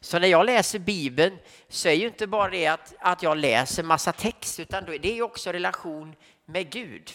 [0.00, 1.38] Så när jag läser Bibeln
[1.68, 5.22] så är ju inte bara det att, att jag läser massa text utan det är
[5.22, 6.14] också relation
[6.46, 7.10] med Gud.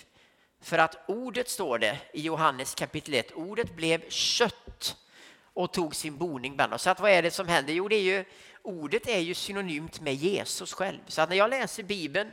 [0.62, 4.98] För att ordet står det i Johannes kapitel 1, ordet blev kött
[5.54, 6.82] och tog sin boning bland oss.
[6.82, 7.74] Så att vad är det som händer?
[7.74, 8.26] Jo, det är ju,
[8.62, 11.00] ordet är ju synonymt med Jesus själv.
[11.08, 12.32] Så att när jag läser Bibeln,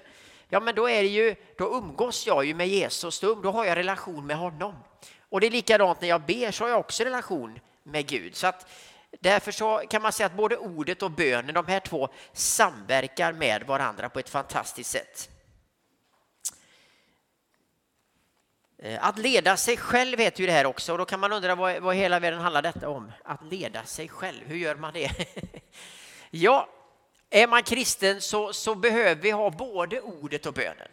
[0.49, 3.65] ja men då är det ju, då umgås jag ju med Jesus, då, då har
[3.65, 4.75] jag relation med honom.
[5.29, 8.37] Och det är likadant när jag ber så har jag också relation med Gud.
[8.37, 8.67] Så att
[9.21, 13.63] därför så kan man säga att både ordet och bönen, de här två samverkar med
[13.63, 15.29] varandra på ett fantastiskt sätt.
[18.71, 21.33] Eh, Eh, att leda sig själv heter ju det här också och då kan man
[21.33, 23.13] undra vad, vad hela världen handlar detta om.
[23.25, 25.11] Att leda sig själv, hur gör man det?
[26.31, 26.69] ja,
[27.31, 30.89] är man kristen så, så behöver vi ha både ordet och bönen.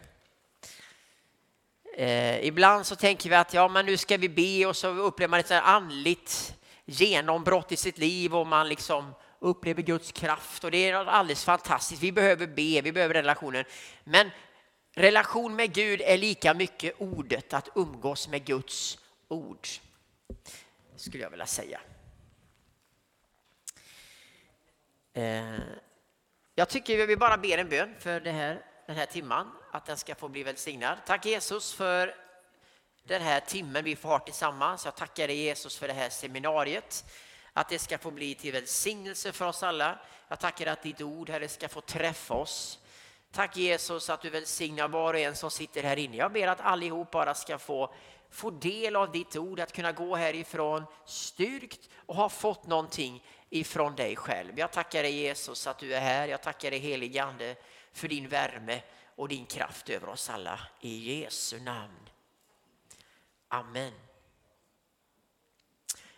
[1.96, 5.30] Eh, ibland så tänker vi att ja, men nu ska vi be och så upplever
[5.30, 6.54] man ett andligt
[6.84, 12.02] genombrott i sitt liv och man liksom upplever Guds kraft och det är alldeles fantastiskt.
[12.02, 13.64] Vi behöver be, vi behöver relationen.
[14.04, 14.30] Men
[14.94, 19.68] relation med Gud är lika mycket ordet, att umgås med Guds ord.
[20.96, 21.80] Skulle jag vilja säga.
[25.12, 25.58] Eh,
[26.54, 29.96] jag tycker vi bara ber en bön för det här, den här timman, att den
[29.96, 30.98] ska få bli välsignad.
[31.06, 32.14] Tack Jesus för
[33.04, 34.84] den här timmen vi får ha tillsammans.
[34.84, 37.04] Jag tackar dig Jesus för det här seminariet,
[37.52, 39.98] att det ska få bli till välsignelse för oss alla.
[40.28, 42.78] Jag tackar att ditt ord, Herre, ska få träffa oss.
[43.32, 46.16] Tack Jesus att du välsignar var och en som sitter här inne.
[46.16, 47.94] Jag ber att allihop bara ska få,
[48.30, 53.96] få del av ditt ord, att kunna gå härifrån styrkt och ha fått någonting ifrån
[53.96, 54.58] dig själv.
[54.58, 56.28] Jag tackar dig Jesus att du är här.
[56.28, 57.56] Jag tackar dig helige Ande
[57.92, 58.82] för din värme
[59.16, 60.60] och din kraft över oss alla.
[60.80, 62.08] I Jesu namn.
[63.48, 63.92] Amen.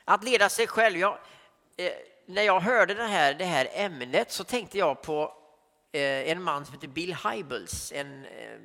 [0.05, 0.99] Att leda sig själv.
[0.99, 1.19] Jag,
[1.77, 1.93] eh,
[2.27, 5.42] när jag hörde det här, det här ämnet så tänkte jag på
[5.95, 8.59] Eh, en man som heter Bill Hybels, en eh,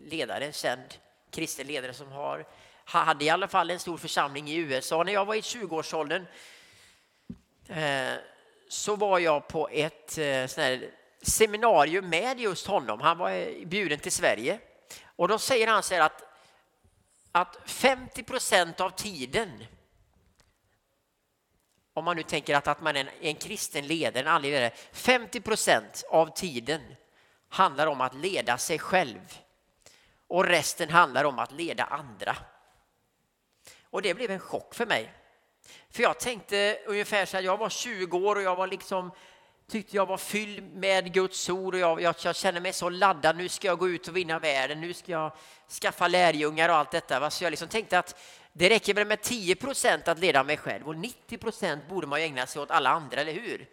[0.00, 0.94] ledare, känd
[1.30, 2.46] kristen ledare som har,
[2.84, 5.02] hade i alla fall en stor församling i USA.
[5.02, 6.26] När jag var i 20-årsåldern
[7.68, 8.12] eh,
[8.68, 10.18] så var jag på ett
[11.22, 13.00] seminarium med just honom.
[13.00, 14.58] Han var bjuden till Sverige
[15.16, 16.22] och då säger han så här att,
[17.32, 19.64] att 50 procent av tiden
[21.94, 25.40] om man nu tänker att, att man är en, kristen ledare, en andlig ledare, 50
[25.40, 26.80] procent av tiden
[27.48, 29.38] handlar om att leda sig själv
[30.28, 32.36] och resten handlar om att leda andra.
[33.90, 35.12] Och det blev en chock för mig.
[35.90, 39.10] För jag tänkte ungefär så här, jag var 20 år och jag var liksom
[39.68, 43.36] tyckte jag var fylld med Guds ord och jag, jag, jag kände mig så laddad.
[43.36, 45.32] Nu ska jag gå ut och vinna världen, nu ska jag
[45.82, 47.30] skaffa lärjungar och allt detta.
[47.30, 48.16] Så jag liksom tänkte att
[48.56, 52.20] det räcker väl med 10 procent att leda mig själv och 90 procent borde man
[52.20, 53.66] ju ägna sig åt alla andra, eller hur?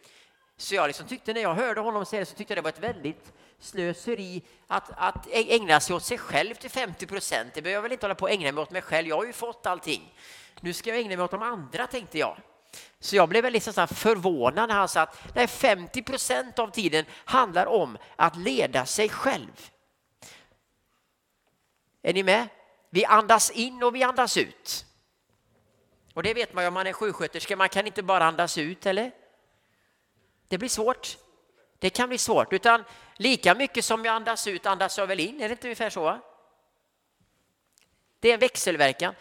[0.58, 2.70] Så jag liksom tyckte när jag hörde honom säga det så tyckte jag det var
[2.70, 7.54] ett väldigt slöseri att, att ägna sig åt sig själv till 50 procent.
[7.54, 9.08] Det behöver jag väl inte hålla på att ägna mig åt mig själv.
[9.08, 10.14] Jag har ju fått allting.
[10.60, 12.38] Nu ska jag ägna mig åt de andra, tänkte jag.
[13.00, 17.06] Så jag blev väldigt liksom förvånad när han sa att nej, 50 procent av tiden
[17.26, 19.70] handlar om att leda sig själv.
[22.02, 22.48] Är ni med?
[22.94, 24.86] Vi andas in och vi andas ut.
[26.14, 28.86] Och det vet man ju om man är sjuksköterska, man kan inte bara andas ut,
[28.86, 29.12] eller?
[30.48, 31.18] Det blir svårt.
[31.80, 32.84] Det kan bli svårt, utan
[33.16, 36.20] lika mycket som jag andas ut andas jag väl in, är det inte ungefär så?
[38.20, 39.16] Det är en växelverkan.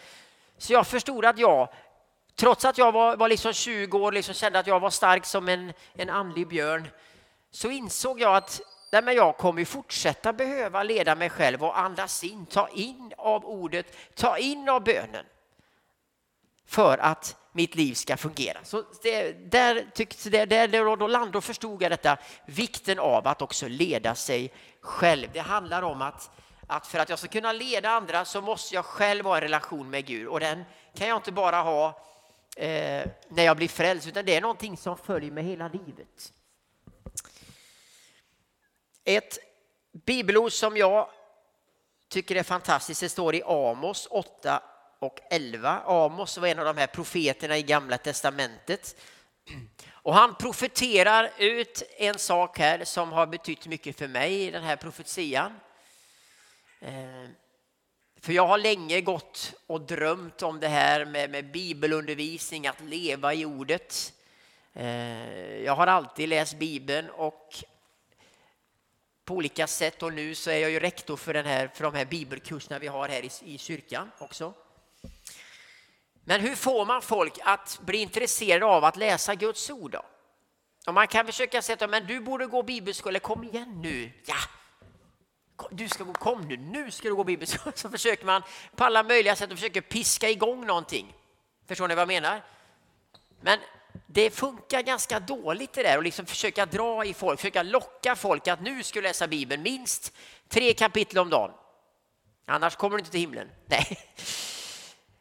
[0.57, 1.73] Så jag förstod att jag,
[2.35, 5.49] trots att jag var, var liksom 20 år, liksom kände att jag var stark som
[5.49, 6.87] en, en andlig björn,
[7.51, 8.61] så insåg jag att
[8.91, 13.45] Nej, men jag kommer fortsätta behöva leda mig själv och andas in, ta in av
[13.45, 15.25] ordet, ta in av bönen
[16.65, 18.59] för att mitt liv ska fungera.
[18.63, 23.41] Så det, där, tyckte, där, där då, land, då förstod jag detta, vikten av att
[23.41, 25.27] också leda sig själv.
[25.33, 26.31] Det handlar om att,
[26.67, 29.89] att för att jag ska kunna leda andra så måste jag själv ha en relation
[29.89, 30.63] med Gud och den
[30.95, 31.87] kan jag inte bara ha
[32.55, 36.33] eh, när jag blir frälst utan det är någonting som följer med hela livet.
[39.03, 39.37] Ett
[40.05, 41.09] bibelord som jag
[42.09, 44.63] tycker är fantastiskt, det står i Amos 8
[44.99, 45.81] och 11.
[45.85, 48.95] Amos var en av de här profeterna i Gamla Testamentet.
[49.91, 54.63] Och han profeterar ut en sak här som har betytt mycket för mig i den
[54.63, 55.59] här profetian.
[56.79, 57.29] Eh,
[58.21, 63.33] för jag har länge gått och drömt om det här med, med bibelundervisning, att leva
[63.33, 64.13] i ordet.
[64.73, 67.63] Eh, jag har alltid läst Bibeln och
[69.25, 71.93] på olika sätt och nu så är jag ju rektor för, den här, för de
[71.93, 74.53] här bibelkurserna vi har här i, i kyrkan också.
[76.23, 80.05] Men hur får man folk att bli intresserade av att läsa Guds ord då?
[80.87, 84.11] Och man kan försöka säga att du borde gå bibelskola, kom igen nu.
[84.25, 84.35] Ja,
[85.71, 87.71] du ska gå, kom nu, nu ska du gå bibelskola.
[87.75, 88.43] Så försöker man
[88.75, 91.13] på alla möjliga sätt och försöker piska igång någonting.
[91.67, 92.43] Förstår ni vad jag menar?
[93.41, 93.59] Men
[94.07, 98.47] det funkar ganska dåligt det där och liksom försöka dra i folk, försöka locka folk
[98.47, 100.13] att nu ska du läsa Bibeln minst
[100.49, 101.51] tre kapitel om dagen.
[102.45, 103.49] Annars kommer du inte till himlen.
[103.65, 103.99] Nej.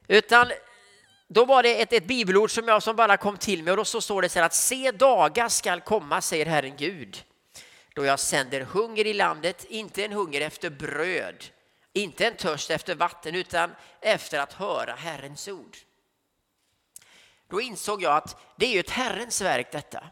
[0.09, 0.53] Utan
[1.29, 3.85] då var det ett, ett bibelord som jag som bara kom till mig och då
[3.85, 7.25] så står det så här att se dagar skall komma, säger Herren Gud,
[7.95, 11.45] då jag sänder hunger i landet, inte en hunger efter bröd,
[11.93, 13.71] inte en törst efter vatten, utan
[14.01, 15.77] efter att höra Herrens ord.
[17.51, 20.05] Då insåg jag att det är ju ett Herrens verk detta.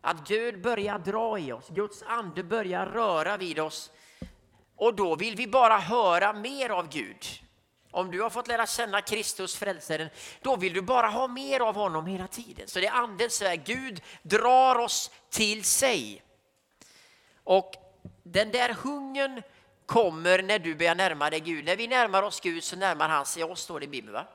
[0.00, 3.90] Att Gud börjar dra i oss, Guds ande börjar röra vid oss
[4.76, 7.26] och då vill vi bara höra mer av Gud.
[7.90, 10.08] Om du har fått lära känna Kristus, frälsaren,
[10.42, 12.68] då vill du bara ha mer av honom hela tiden.
[12.68, 13.64] Så det är andens väg.
[13.64, 16.22] Gud drar oss till sig.
[17.44, 17.74] Och
[18.22, 19.42] den där hungern
[19.86, 21.64] kommer när du börjar närma dig Gud.
[21.64, 24.12] När vi närmar oss Gud så närmar han sig oss, står det i Bibeln.
[24.12, 24.26] Va?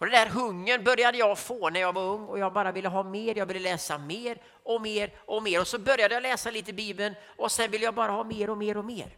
[0.00, 2.88] Och den där hungern började jag få när jag var ung och jag bara ville
[2.88, 3.38] ha mer.
[3.38, 5.60] Jag ville läsa mer och mer och mer.
[5.60, 8.58] Och så började jag läsa lite Bibeln och sen ville jag bara ha mer och
[8.58, 9.16] mer och mer.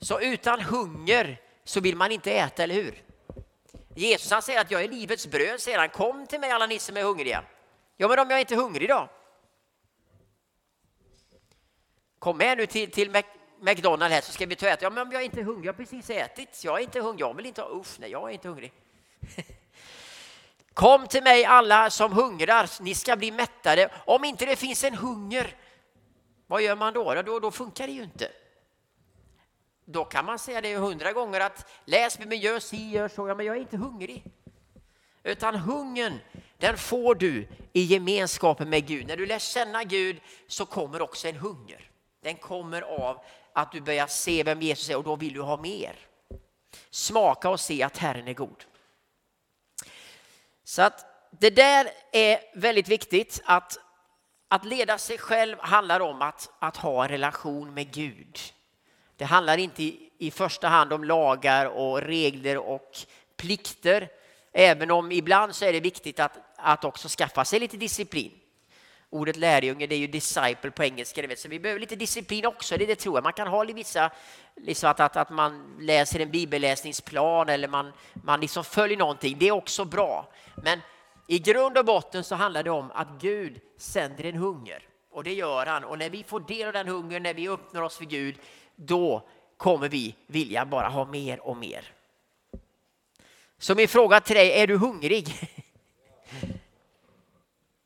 [0.00, 3.02] Så utan hunger så vill man inte äta, eller hur?
[3.94, 5.88] Jesus han säger att jag är livets bröd, säger han.
[5.88, 7.44] Kom till mig alla ni som är hungriga.
[7.96, 9.08] Ja, men om jag inte är hungrig då?
[12.18, 13.22] Kom med nu till, till
[13.60, 14.84] McDonalds här så ska vi ta och äta.
[14.84, 16.64] Ja, men om jag inte är hungrig, jag har precis ätit.
[16.64, 18.72] Jag är inte hungrig, jag vill inte ha, usch nej, jag är inte hungrig.
[20.76, 23.90] Kom till mig alla som hungrar, ni ska bli mättade.
[24.04, 25.56] Om inte det finns en hunger,
[26.46, 27.22] vad gör man då?
[27.22, 28.28] Då, då funkar det ju inte.
[29.84, 33.28] Då kan man säga det hundra gånger att läs med mig, gör si, gör så,
[33.28, 34.24] ja, men jag är inte hungrig.
[35.22, 36.18] Utan hungern,
[36.58, 39.06] den får du i gemenskapen med Gud.
[39.06, 41.90] När du lär känna Gud så kommer också en hunger.
[42.22, 45.56] Den kommer av att du börjar se vem Jesus är och då vill du ha
[45.56, 45.96] mer.
[46.90, 48.64] Smaka och se att Herren är god.
[50.68, 53.78] Så att det där är väldigt viktigt att,
[54.48, 58.38] att leda sig själv handlar om att, att ha en relation med Gud.
[59.16, 62.96] Det handlar inte i, i första hand om lagar och regler och
[63.36, 64.08] plikter.
[64.52, 68.32] Även om ibland så är det viktigt att, att också skaffa sig lite disciplin.
[69.10, 72.76] Ordet lärjunge det är ju disciple på engelska, så vi behöver lite disciplin också.
[72.76, 73.22] Det, det tror jag.
[73.22, 74.10] Man kan ha vissa,
[74.56, 79.36] liksom att, att, att man läser en bibelläsningsplan eller man, man liksom följer någonting.
[79.38, 80.28] Det är också bra.
[80.56, 80.80] Men
[81.26, 84.82] i grund och botten så handlar det om att Gud sänder en hunger.
[85.10, 85.84] Och det gör han.
[85.84, 88.38] Och när vi får del av den hungern, när vi öppnar oss för Gud,
[88.76, 91.92] då kommer vi vilja bara ha mer och mer.
[93.58, 95.28] Så min fråga till dig, är du hungrig?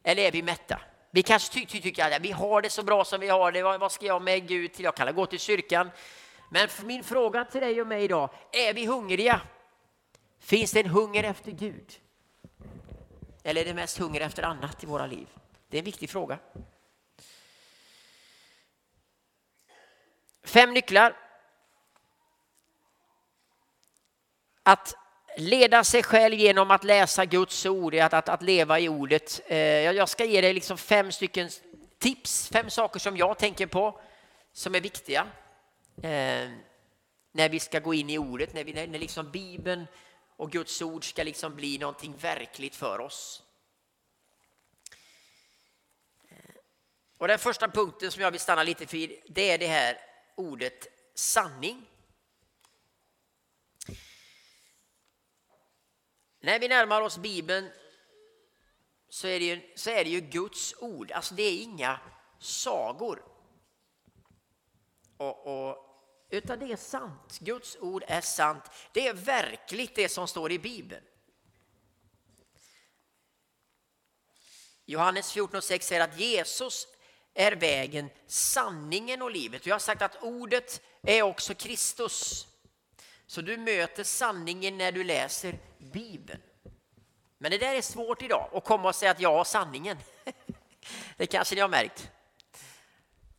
[0.02, 0.80] Eller är vi mätta?
[1.10, 3.62] Vi kanske ty ty tycker att vi har det så bra som vi har det.
[3.62, 4.84] Vad ska jag med Gud till?
[4.84, 5.90] Jag kan gå till kyrkan.
[6.52, 9.40] Men min fråga till dig och mig idag, är vi hungriga?
[10.38, 12.00] Finns det en hunger efter Gud?
[13.42, 15.28] Eller är det mest hunger efter annat i våra liv?
[15.68, 16.38] Det är en viktig fråga.
[20.44, 21.16] Fem nycklar.
[24.62, 24.94] Att
[25.36, 29.40] leda sig själv genom att läsa Guds ord, att, att, att leva i ordet.
[29.46, 31.50] Eh, jag ska ge dig liksom fem stycken
[31.98, 34.00] tips, fem saker som jag tänker på
[34.52, 35.26] som är viktiga
[36.02, 36.50] eh,
[37.32, 39.86] när vi ska gå in i ordet, när, vi, när liksom Bibeln
[40.36, 43.42] och Guds ord ska liksom bli någonting verkligt för oss.
[47.18, 49.98] Och den första punkten som jag vill stanna lite för det är det här
[50.34, 51.86] ordet sanning.
[56.40, 57.70] När vi närmar oss Bibeln
[59.08, 62.00] så är det ju, så är det ju Guds ord, alltså det är inga
[62.38, 63.22] sagor.
[65.16, 65.89] Och, och,
[66.30, 68.64] utan det är sant, Guds ord är sant.
[68.92, 71.04] Det är verkligt det som står i Bibeln.
[74.86, 76.86] Johannes 14.6 säger att Jesus
[77.34, 79.66] är vägen, sanningen och livet.
[79.66, 82.46] Jag har sagt att ordet är också Kristus.
[83.26, 86.42] Så du möter sanningen när du läser Bibeln.
[87.38, 89.96] Men det där är svårt idag, att komma och säga att jag har sanningen.
[91.16, 92.10] Det kanske ni har märkt.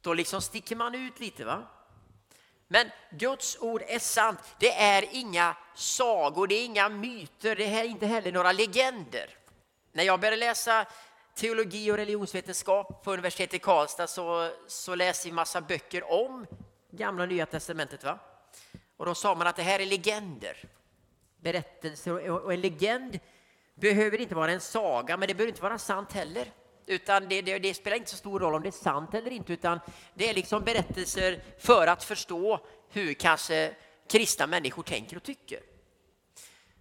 [0.01, 1.45] Då liksom sticker man ut lite.
[1.45, 1.67] va?
[2.71, 4.39] Men Guds ord är sant.
[4.59, 9.29] Det är inga sagor, det är inga myter, det är inte heller några legender.
[9.91, 10.85] När jag började läsa
[11.35, 16.45] teologi och religionsvetenskap på universitetet i Karlstad så, så läste vi massa böcker om
[16.91, 18.03] gamla och nya testamentet.
[18.03, 18.19] Va?
[18.97, 20.57] Och då sa man att det här är legender,
[21.37, 23.19] berättelser och en legend
[23.75, 26.51] behöver inte vara en saga, men det behöver inte vara sant heller.
[26.85, 29.53] Utan det, det, det, spelar inte så stor roll om det är sant eller inte,
[29.53, 29.79] utan
[30.13, 32.59] det är liksom berättelser för att förstå
[32.89, 33.75] hur kanske
[34.11, 35.59] kristna människor tänker och tycker.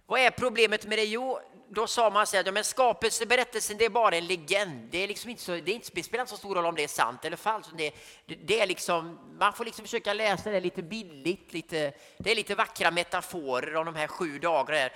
[0.05, 1.05] Vad är problemet med det?
[1.05, 1.39] Jo,
[1.69, 4.87] då sa man så ja, men skapelseberättelsen det är bara en legend.
[4.91, 6.75] Det, är liksom inte så, det, är inte, det spelar inte så stor roll om
[6.75, 7.73] det är sant eller falskt.
[7.77, 7.93] Det,
[8.25, 11.53] det, är liksom, man får liksom försöka läsa det lite billigt.
[11.53, 14.89] Lite, det är lite vackra metaforer om de här sju dagarna.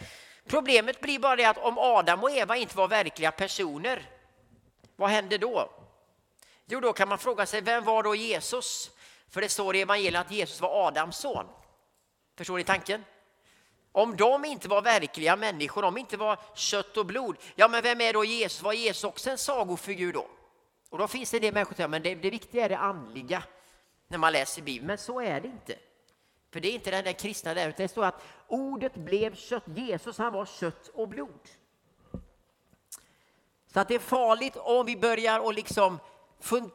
[0.47, 4.09] Problemet blir bara det att om Adam och Eva inte var verkliga personer,
[4.95, 5.71] vad händer då?
[6.65, 8.91] Jo, då kan man fråga sig, vem var då Jesus?
[9.29, 11.45] För det står i evangeliet att Jesus var Adams son.
[12.37, 13.05] Förstår ni tanken?
[13.91, 17.83] Om de inte var verkliga människor, om de inte var kött och blod, ja men
[17.83, 18.61] vem är då Jesus?
[18.61, 20.27] Var Jesus också en sagofigur då?
[20.89, 22.77] Och då finns det en del människor som säger, men det, det viktiga är det
[22.77, 23.43] andliga
[24.07, 25.75] när man läser Bibeln, men så är det inte.
[26.51, 29.63] För det är inte den där kristna där, utan det står att ordet blev kött.
[29.75, 31.39] Jesus, han var kött och blod.
[33.75, 35.99] Så att det är farligt om vi börjar och liksom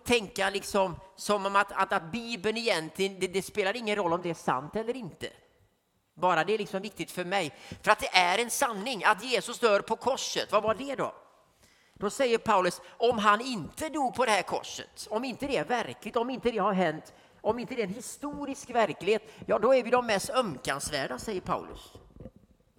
[0.04, 4.23] tänka liksom som om att, att, att Bibeln egentligen, det, det, spelar ingen roll om
[4.23, 5.26] det är sant eller inte.
[6.14, 7.54] Bara det är liksom viktigt för mig.
[7.83, 10.52] För att det är en sanning att Jesus dör på korset.
[10.52, 11.14] Vad var det då?
[11.95, 15.64] Då säger Paulus, om han inte dog på det här korset, om inte det är
[15.64, 19.75] verkligt, om inte det har hänt, om inte det är en historisk verklighet, ja då
[19.75, 21.92] är vi de mest ömkansvärda, säger Paulus.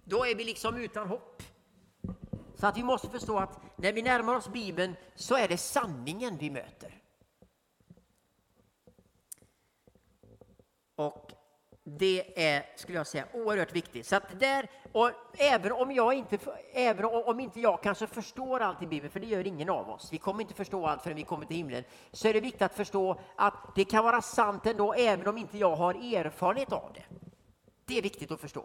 [0.04, 1.42] Då är vi liksom utan hopp.
[2.62, 6.36] Så att vi måste förstå att när vi närmar oss Bibeln så är det sanningen
[6.38, 7.02] vi möter.
[10.96, 11.32] Och
[11.84, 14.06] det är, skulle jag säga, oerhört viktigt.
[14.06, 16.38] Så att där, och även om jag inte,
[16.72, 20.12] även om inte jag kanske förstår allt i Bibeln, för det gör ingen av oss,
[20.12, 22.74] vi kommer inte förstå allt förrän vi kommer till himlen, så är det viktigt att
[22.74, 27.04] förstå att det kan vara sant ändå, även om inte jag har erfarenhet av det.
[27.84, 28.64] Det är viktigt att förstå.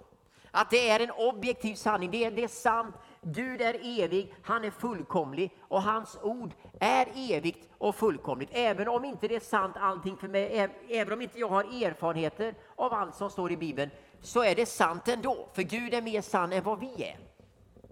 [0.52, 2.96] Att det är en objektiv sanning, det är, det är sant,
[3.34, 8.50] Gud är evig, han är fullkomlig och hans ord är evigt och fullkomligt.
[8.52, 12.56] Även om inte det är sant allting för mig, även om inte jag har erfarenheter
[12.76, 13.92] av allt som står i Bibeln,
[14.22, 15.50] så är det sant ändå.
[15.54, 17.20] För Gud är mer sann än vad vi är.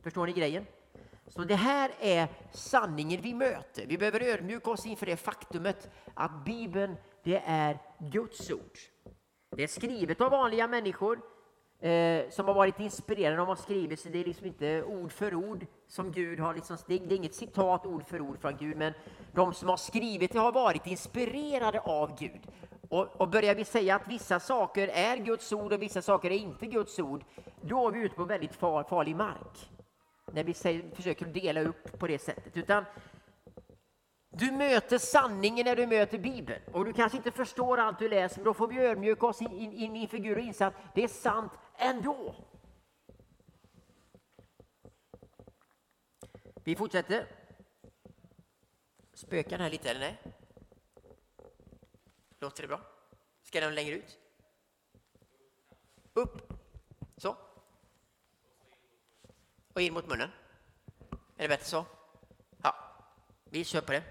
[0.03, 0.65] Förstår ni grejen?
[1.27, 3.85] Så det här är sanningen vi möter.
[3.87, 8.77] Vi behöver ödmjuka oss inför det faktumet att Bibeln, det är Guds ord.
[9.55, 11.19] Det är skrivet av vanliga människor
[11.85, 13.35] eh, som har varit inspirerade.
[13.35, 16.53] De har skrivit, så det är liksom inte ord för ord som Gud har.
[16.53, 18.93] Liksom, det, är, inget citat ord för ord från Gud, men
[19.31, 22.41] de som har skrivit det har varit inspirerade av Gud.
[22.89, 26.37] Och, och börjar vi säga att vissa saker är Guds ord och vissa saker är
[26.37, 27.23] inte Guds ord,
[27.61, 29.69] då är vi ute på väldigt far, farlig mark.
[30.31, 32.57] När vi säger, försöker dela upp på det sättet.
[32.57, 32.85] Utan
[34.29, 36.61] du möter sanningen när du möter Bibeln.
[36.71, 39.51] Och du kanske inte förstår allt du läser, men då får vi ödmjuka oss in,
[39.51, 42.35] in, in inför Gud och inse att det är sant ändå.
[46.63, 47.27] Vi fortsätter.
[49.13, 50.17] Spökar den här lite, eller nej?
[52.39, 52.81] Låter det bra?
[53.43, 54.19] Ska den längre ut?
[56.13, 56.53] Upp.
[57.17, 57.37] Så.
[59.73, 60.31] Och in mot munnen.
[61.11, 61.85] Är det bättre så?
[62.63, 62.75] Ja,
[63.43, 64.03] vi kör på det.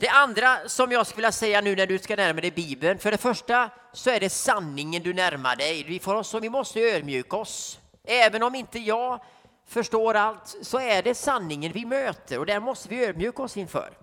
[0.00, 3.10] Det andra som jag skulle vilja säga nu när du ska närma dig Bibeln, för
[3.10, 5.84] det första så är det sanningen du närmar dig.
[5.84, 7.80] Vi, får oss, vi måste ödmjuka oss.
[8.04, 9.22] Även om inte jag
[9.66, 13.98] förstår allt så är det sanningen vi möter och där måste vi ödmjuka oss inför.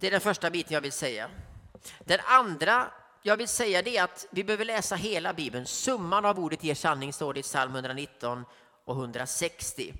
[0.00, 1.30] Det är den första biten jag vill säga.
[1.98, 2.86] Den andra
[3.22, 5.66] jag vill säga det är att vi behöver läsa hela Bibeln.
[5.66, 8.44] Summan av ordet ger sanning står det i psalm 119
[8.84, 9.94] och 160.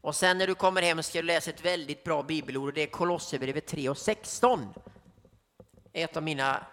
[0.00, 2.82] Och sen när du kommer hem ska du läsa ett väldigt bra bibelord och det
[2.82, 4.68] är Kolosserbrevet 3 och 16.
[5.92, 6.66] Ett av mina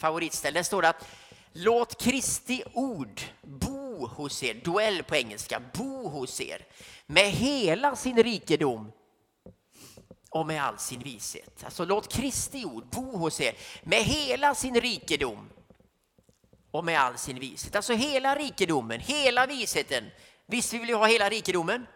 [0.00, 0.54] favoritställen.
[0.54, 1.08] Där står det att
[1.52, 6.66] låt Kristi ord bo hos er, Duell på engelska, bo hos er
[7.06, 8.92] med hela sin rikedom
[10.30, 11.64] och med all sin vishet.
[11.64, 15.50] Alltså låt Kristi ord bo hos er med hela sin rikedom
[16.70, 17.76] och med all sin vishet.
[17.76, 20.04] Alltså hela rikedomen, hela visheten,
[20.46, 21.86] Visst, vi vill ju ha hela rikedomen.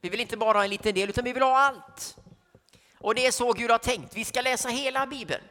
[0.00, 2.16] Vi vill inte bara ha en liten del, utan vi vill ha allt.
[2.98, 4.14] Och det är så Gud har tänkt.
[4.14, 5.44] Vi ska läsa hela Bibeln.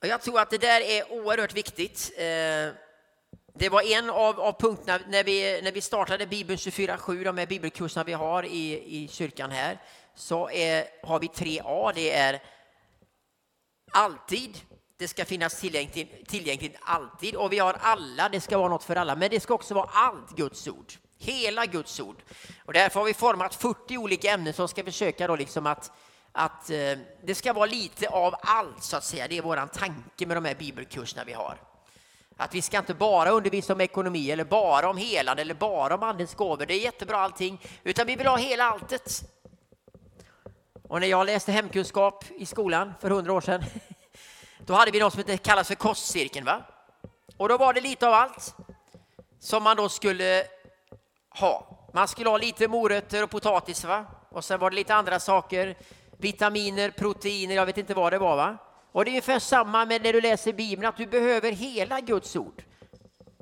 [0.00, 2.12] Och jag tror att det där är oerhört viktigt.
[2.16, 2.74] Eh,
[3.54, 7.46] det var en av, av punkterna när vi, när vi startade Bibeln 24-7, de här
[7.46, 9.78] bibelkurserna vi har i, i kyrkan här,
[10.14, 11.92] så är, har vi tre A.
[11.94, 12.42] Det är
[13.90, 14.60] alltid,
[14.98, 18.96] det ska finnas tillgängligt, tillgängligt alltid och vi har alla, det ska vara något för
[18.96, 20.92] alla, men det ska också vara allt Guds ord.
[21.18, 22.16] Hela Guds ord.
[22.64, 25.92] Och därför har vi format 40 olika ämnen som ska försöka då liksom att,
[26.32, 29.28] att eh, det ska vara lite av allt så att säga.
[29.28, 31.58] Det är våran tanke med de här bibelkurserna vi har.
[32.36, 36.02] Att vi ska inte bara undervisa om ekonomi eller bara om helande eller bara om
[36.02, 36.66] andens gåvor.
[36.66, 39.22] Det är jättebra allting, utan vi vill ha hela alltet.
[40.88, 43.64] Och när jag läste hemkunskap i skolan för hundra år sedan,
[44.68, 46.46] då hade vi något som kallas för kostcirkeln.
[46.46, 46.62] Va?
[47.36, 48.54] Och då var det lite av allt
[49.40, 50.44] som man då skulle
[51.30, 51.66] ha.
[51.94, 54.04] Man skulle ha lite morötter och potatis, va?
[54.30, 55.76] och sen var det lite andra saker,
[56.18, 58.36] vitaminer, proteiner, jag vet inte vad det var.
[58.36, 58.56] va?
[58.92, 62.36] Och det är ungefär samma med när du läser Bibeln, att du behöver hela Guds
[62.36, 62.62] ord.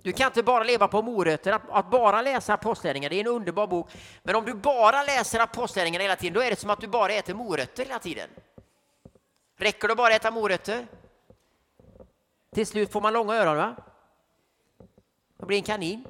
[0.03, 3.27] Du kan inte bara leva på morötter, att, att bara läsa Apostlagärningarna, det är en
[3.27, 3.91] underbar bok.
[4.23, 7.13] Men om du bara läser Apostlagärningarna hela tiden, då är det som att du bara
[7.13, 8.29] äter morötter hela tiden.
[9.59, 10.87] Räcker det bara att äta morötter?
[12.57, 13.77] Till slut får man långa öron, va?
[15.39, 16.05] Det blir en kanin.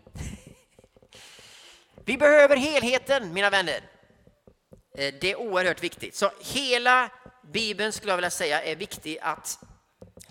[2.05, 3.81] Vi behöver helheten, mina vänner.
[4.99, 6.15] Eh, det är oerhört viktigt.
[6.15, 7.11] Så hela
[7.53, 9.59] Bibeln skulle jag vilja säga är viktig att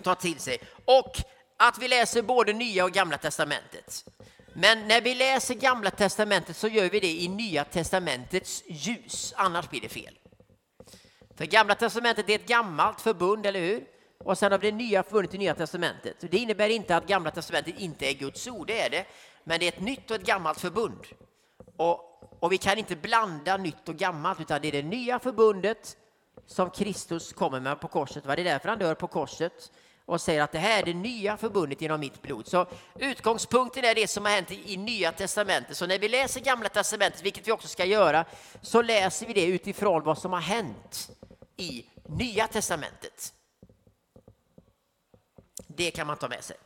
[0.03, 0.57] ta till sig.
[0.85, 1.17] Och
[1.57, 4.05] att vi läser både Nya och Gamla Testamentet.
[4.53, 9.69] Men när vi läser Gamla Testamentet så gör vi det i Nya Testamentets ljus, annars
[9.69, 10.19] blir det fel.
[11.37, 13.94] För Gamla Testamentet är ett gammalt förbund, eller hur?
[14.25, 16.15] Och sen har vi det nya förbundet i Nya Testamentet.
[16.19, 19.05] Det innebär inte att Gamla Testamentet inte är Guds ord, det är det.
[19.43, 20.99] Men det är ett nytt och ett gammalt förbund.
[21.77, 21.99] Och,
[22.39, 25.97] och vi kan inte blanda nytt och gammalt, utan det är det nya förbundet
[26.45, 28.23] som Kristus kommer med på korset.
[28.23, 29.71] Det är därför han dör på korset
[30.05, 32.47] och säger att det här är det nya förbundet genom mitt blod.
[32.47, 32.65] Så
[32.99, 35.77] utgångspunkten är det som har hänt i Nya Testamentet.
[35.77, 38.25] Så när vi läser Gamla Testamentet, vilket vi också ska göra,
[38.61, 41.11] så läser vi det utifrån vad som har hänt
[41.57, 43.34] i Nya Testamentet.
[45.75, 46.57] Det kan man ta med sig.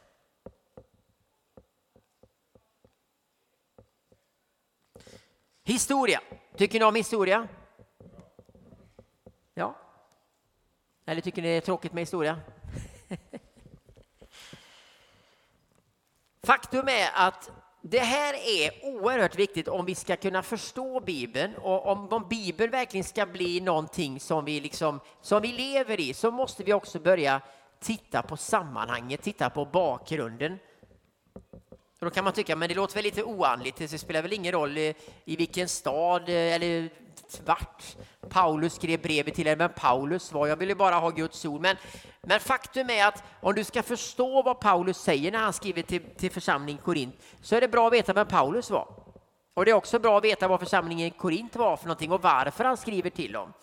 [5.64, 6.22] Historia.
[6.58, 7.48] Tycker ni om historia?
[9.54, 9.76] Ja.
[11.06, 12.40] Eller tycker ni det är tråkigt med historia?
[16.44, 21.88] Faktum är att det här är oerhört viktigt om vi ska kunna förstå Bibeln och
[21.88, 26.32] om, om Bibeln verkligen ska bli någonting som vi, liksom, som vi lever i så
[26.32, 27.42] måste vi också börja
[27.80, 30.60] titta på sammanhanget, titta på bakgrunden.
[32.00, 34.52] Och då kan man tycka, men det låter väl lite oandligt, det spelar väl ingen
[34.52, 34.94] roll i,
[35.26, 36.90] i vilken stad eh, eller
[37.46, 37.84] vart
[38.30, 41.62] Paulus skrev brevet till er, men Paulus var, jag ville bara ha Guds ord.
[41.62, 41.76] Men,
[42.22, 46.02] men faktum är att om du ska förstå vad Paulus säger när han skriver till,
[46.18, 48.88] till församlingen Korint, så är det bra att veta vem Paulus var.
[49.54, 52.64] Och det är också bra att veta vad församlingen Korint var för någonting och varför
[52.64, 53.54] han skriver till dem.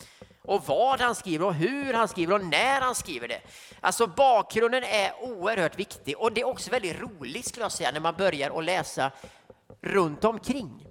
[0.46, 3.40] Och vad han skriver och hur han skriver och när han skriver det.
[3.80, 8.00] Alltså bakgrunden är oerhört viktig och det är också väldigt roligt skulle jag säga när
[8.00, 9.10] man börjar att läsa
[9.80, 10.86] runt omkring.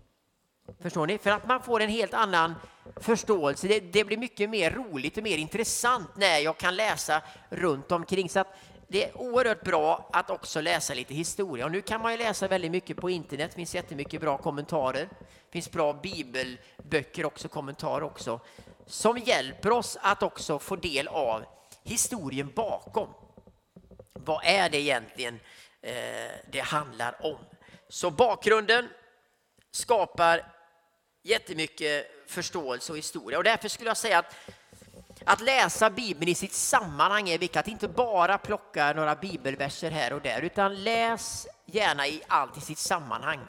[0.82, 1.18] Förstår ni?
[1.18, 2.56] För att man får en helt annan
[2.96, 3.68] förståelse.
[3.68, 8.30] Det, det, blir mycket mer roligt och mer intressant när jag kan läsa runt omkring.
[8.30, 11.66] Så att det är oerhört bra att också läsa lite historia.
[11.66, 13.52] Och nu kan man ju läsa väldigt mycket på internet.
[13.52, 15.10] Det finns jättemycket bra kommentarer.
[15.20, 18.40] Det finns bra bibelböcker också, kommentarer också,
[18.88, 21.46] som hjälper oss att också få del av
[21.84, 23.08] historien bakom.
[24.14, 25.40] Vad är det egentligen
[25.82, 27.38] eh, det handlar om?
[27.90, 28.90] Så bakgrunden
[29.72, 30.54] skapar
[31.24, 33.38] jättemycket förståelse och historia.
[33.38, 34.36] Och därför skulle jag säga att
[35.26, 37.58] att läsa Bibeln i sitt sammanhang är viktigt.
[37.58, 42.62] Att inte bara plocka några bibelverser här och där, utan läs gärna i allt i
[42.62, 43.40] sitt sammanhang.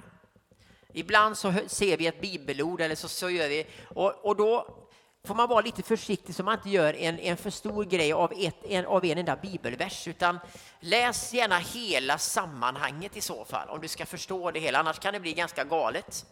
[0.92, 4.86] Ibland så ser vi ett bibelord eller så, så gör vi, och, och då
[5.27, 8.33] får man vara lite försiktig så man inte gör en, en för stor grej av,
[8.37, 10.39] ett, en, av en enda bibelvers, utan
[10.81, 15.12] läs gärna hela sammanhanget i så fall, om du ska förstå det hela, annars kan
[15.12, 16.27] det bli ganska galet.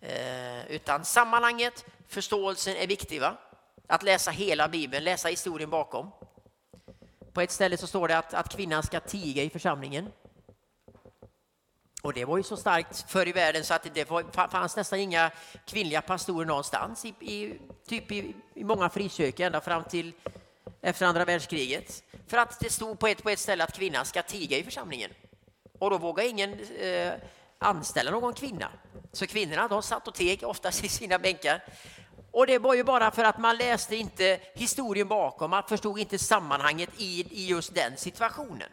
[0.00, 3.20] Eh, utan sammanhanget, förståelsen är viktig.
[3.20, 3.36] Va?
[3.86, 6.10] Att läsa hela Bibeln, läsa historien bakom.
[7.32, 10.08] På ett ställe så står det att, att kvinnan ska tiga i församlingen.
[12.02, 14.08] Och det var ju så starkt förr i världen så att det
[14.50, 15.30] fanns nästan inga
[15.66, 20.12] kvinnliga pastorer någonstans, i, i typ i, i, många frikyrkor ända fram till
[20.80, 22.02] efter andra världskriget.
[22.26, 25.10] För att det stod på ett, på ett ställe att kvinnan ska tiga i församlingen.
[25.78, 27.12] Och då vågade ingen eh,
[27.58, 28.68] anställa någon kvinna.
[29.12, 31.64] Så kvinnorna de satt och teg oftast i sina bänkar.
[32.30, 36.18] Och det var ju bara för att man läste inte historien bakom, man förstod inte
[36.18, 38.68] sammanhanget i, i just den situationen.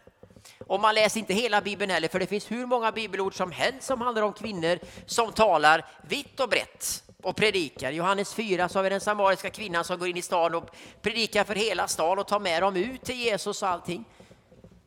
[0.69, 3.87] Och man läser inte hela Bibeln heller, för det finns hur många bibelord som helst
[3.87, 7.91] som handlar om kvinnor som talar vitt och brett och predikar.
[7.91, 10.69] I Johannes 4 så har vi den samariska kvinnan som går in i stan och
[11.01, 14.05] predikar för hela stan och tar med dem ut till Jesus och allting.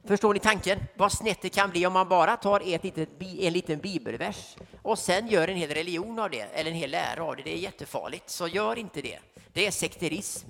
[0.05, 0.79] Förstår ni tanken?
[0.95, 4.99] Vad snett det kan bli om man bara tar ett litet, en liten bibelvers och
[4.99, 7.42] sen gör en hel religion av det, eller en hel lära av det.
[7.42, 9.18] Det är jättefarligt, så gör inte det.
[9.53, 10.49] Det är sekterism.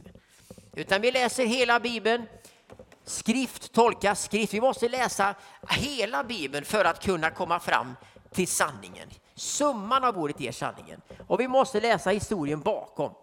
[0.74, 2.26] Utan vi läser hela Bibeln.
[3.04, 4.54] Skrift tolkas skrift.
[4.54, 5.34] Vi måste läsa
[5.68, 7.96] hela Bibeln för att kunna komma fram
[8.30, 9.08] till sanningen.
[9.34, 11.00] Summan av ordet är sanningen.
[11.26, 13.14] Och vi måste läsa historien bakom.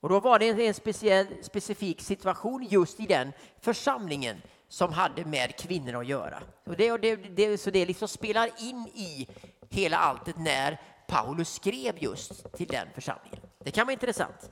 [0.00, 5.56] Och då var det en speciell, specifik situation just i den församlingen som hade med
[5.56, 6.42] kvinnor att göra.
[6.64, 9.28] Och det, det, det, så det liksom spelar in i
[9.70, 13.40] hela alltet när Paulus skrev just till den församlingen.
[13.58, 14.50] Det kan vara intressant.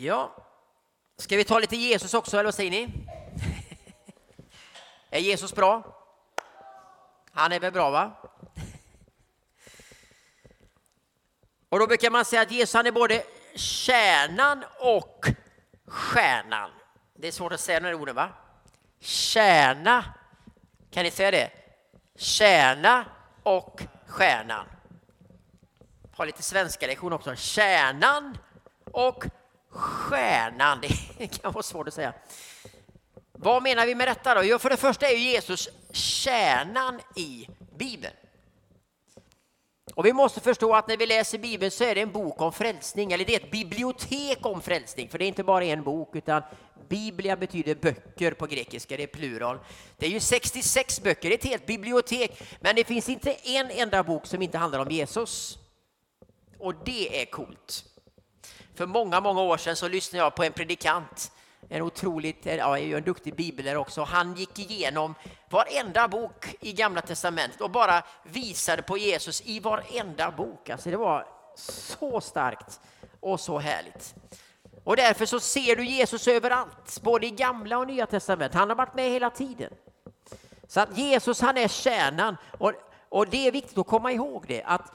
[0.00, 0.36] Ja,
[1.16, 2.88] ska vi ta lite Jesus också, eller vad säger ni?
[5.10, 5.82] Är Jesus bra?
[7.32, 8.12] Han är väl bra, va?
[11.68, 13.22] Och då brukar man säga att Jesus han är både
[13.54, 15.26] kärnan och
[15.86, 16.70] stjärnan.
[17.14, 18.28] Det är svårt att säga de orden, va?
[19.00, 20.04] Kärna,
[20.90, 21.50] kan ni säga det?
[22.16, 23.04] Kärna
[23.42, 24.66] och stjärnan.
[26.16, 27.36] Har lite svenska lektion också.
[27.36, 28.38] Kärnan
[28.84, 29.24] och
[29.70, 30.80] stjärnan.
[31.18, 32.12] Det kan vara svårt att säga.
[33.32, 34.44] Vad menar vi med detta då?
[34.44, 38.14] Jo, för det första är Jesus kärnan i Bibeln.
[39.94, 42.52] Och vi måste förstå att när vi läser Bibeln så är det en bok om
[42.52, 46.16] frälsning, eller det är ett bibliotek om frälsning, för det är inte bara en bok,
[46.16, 46.42] utan
[46.88, 49.58] Biblia betyder böcker på grekiska, det är plural.
[49.96, 53.70] Det är ju 66 böcker, det är ett helt bibliotek, men det finns inte en
[53.70, 55.58] enda bok som inte handlar om Jesus.
[56.58, 57.84] Och det är coolt.
[58.78, 61.32] För många, många år sedan så lyssnade jag på en predikant
[61.68, 64.02] en otroligt, eh, ja, en duktig bibelare också.
[64.02, 65.14] Han gick igenom
[65.50, 70.70] varenda bok i Gamla Testamentet och bara visade på Jesus i varenda bok.
[70.70, 72.80] Alltså det var så starkt
[73.20, 74.14] och så härligt.
[74.84, 78.58] Och därför så ser du Jesus överallt, både i Gamla och Nya Testamentet.
[78.58, 79.72] Han har varit med hela tiden.
[80.66, 82.72] Så att Jesus han är kärnan och,
[83.08, 84.92] och det är viktigt att komma ihåg det att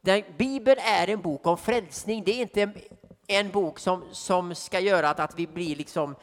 [0.00, 2.24] den, Bibeln är en bok om frälsning.
[2.24, 2.72] Det är inte
[3.32, 6.14] en bok som, som ska göra att, att vi blir liksom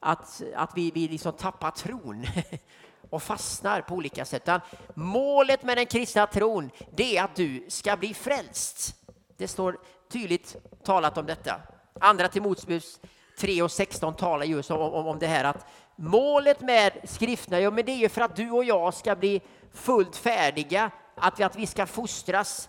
[0.00, 2.26] att, att vi, vi liksom tappar tron
[3.10, 4.48] och fastnar på olika sätt.
[4.94, 8.94] målet med den kristna tron det är att du ska bli frälst.
[9.36, 9.78] Det står
[10.12, 11.60] tydligt talat om detta.
[12.00, 13.00] Andra Timoteus
[13.38, 17.70] 3 och 16 talar just om, om, om det här att målet med skrifterna, ja,
[17.70, 19.40] men det är ju för att du och jag ska bli
[19.72, 22.68] fullt färdiga, att vi, att vi ska fostras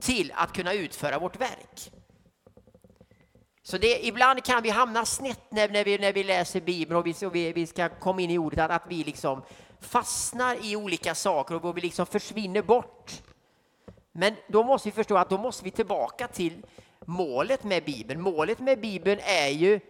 [0.00, 1.92] till att kunna utföra vårt verk.
[3.68, 7.06] Så det, ibland kan vi hamna snett när, när, vi, när vi läser Bibeln och
[7.06, 9.42] vi, och vi, vi ska komma in i ordet, att, att vi liksom
[9.80, 13.22] fastnar i olika saker och vi liksom försvinner bort.
[14.12, 16.62] Men då måste vi förstå att då måste vi tillbaka till
[17.04, 18.20] målet med Bibeln.
[18.20, 19.80] Målet med Bibeln är ju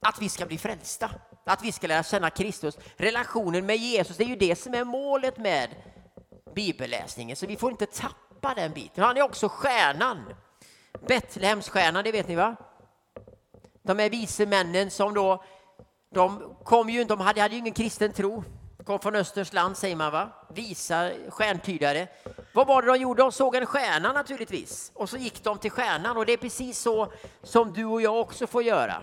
[0.00, 1.10] att vi ska bli frälsta,
[1.44, 2.78] att vi ska lära känna Kristus.
[2.96, 5.68] Relationen med Jesus, det är ju det som är målet med
[6.54, 9.04] bibelläsningen, så vi får inte tappa den biten.
[9.04, 10.24] Han är också stjärnan.
[11.00, 12.56] Betlehemsstjärnan, det vet ni va?
[13.82, 15.44] De här vise männen som då,
[16.14, 18.44] de kom ju de hade, hade ju ingen kristen tro.
[18.84, 20.28] Kom från Österns land säger man va?
[20.54, 22.08] Visa stjärntydare.
[22.52, 23.22] Vad var det de gjorde?
[23.22, 24.92] De såg en stjärna naturligtvis.
[24.94, 28.20] Och så gick de till stjärnan och det är precis så som du och jag
[28.20, 29.02] också får göra.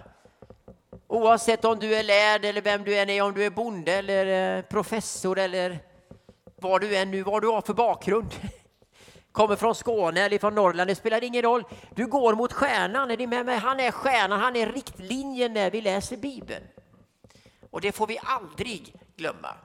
[1.07, 4.57] Oavsett om du är lärd eller vem du än är, om du är bonde eller
[4.57, 5.79] eh, professor eller
[6.55, 8.29] vad du än nu, vad du har för bakgrund.
[9.31, 11.63] kommer från Skåne eller från Norrland, det spelar ingen roll.
[11.95, 13.57] Du går mot stjärnan, är ni med mig?
[13.57, 16.63] Han är stjärnan, han är riktlinjen när vi läser Bibeln.
[17.71, 19.55] Och det får vi aldrig glömma.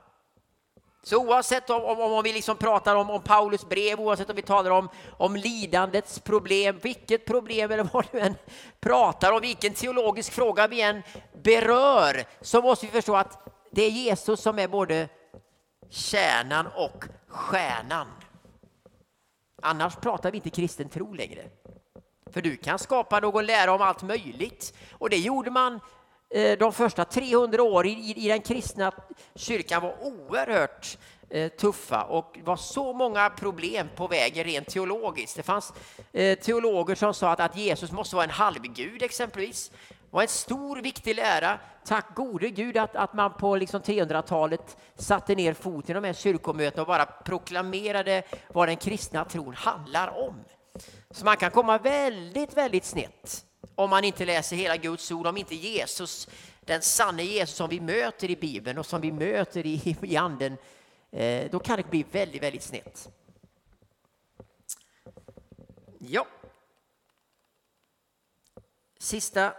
[1.03, 4.41] Så oavsett om, om, om vi liksom pratar om, om Paulus brev, oavsett om vi
[4.41, 8.35] talar om, om lidandets problem, vilket problem eller vad du än
[8.79, 11.03] pratar om, vilken teologisk fråga vi än
[11.43, 15.09] berör, så måste vi förstå att det är Jesus som är både
[15.89, 18.07] kärnan och stjärnan.
[19.65, 21.43] Annars pratar vi inte kristen tro längre.
[22.31, 24.73] För du kan skapa någon lära om allt möjligt.
[24.91, 25.79] Och det gjorde man
[26.29, 28.91] eh, de första 300 åren i den kristna
[29.35, 30.97] kyrkan var oerhört
[31.29, 35.35] eh, tuffa och det var så många problem på vägen rent teologiskt.
[35.35, 35.73] Det fanns
[36.13, 39.71] eh, teologer som sa att Jesus måste vara en halvgud exempelvis
[40.15, 41.59] och en stor viktig lära.
[41.85, 46.13] Tack gode Gud att, att man på liksom 300-talet satte ner foten i de här
[46.13, 48.23] kyrkomötena och bara proklamerade
[48.53, 50.35] vad den kristna tron handlar om.
[51.11, 55.37] Så man kan komma väldigt, väldigt snett om man inte läser hela Guds ord, om
[55.37, 56.27] inte Jesus,
[56.61, 60.57] den sanne Jesus som vi möter i Bibeln och som vi möter i, i anden,
[61.11, 63.09] eh, då kan det bli väldigt, väldigt snett.
[65.99, 66.27] Ja.
[68.99, 69.53] Sista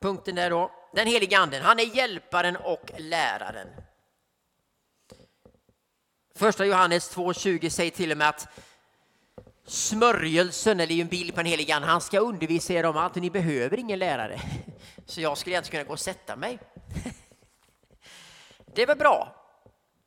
[0.00, 0.70] punkten där då.
[0.92, 3.68] Den helige anden, han är hjälparen och läraren.
[6.34, 8.48] Första Johannes 2.20 säger till och med att
[9.66, 13.14] smörjelsen, eller en bild på en helig ande, han ska undervisa er om allt.
[13.14, 14.40] Ni behöver ingen lärare.
[15.06, 16.58] Så jag skulle egentligen kunna gå och sätta mig.
[18.74, 19.37] Det är väl bra.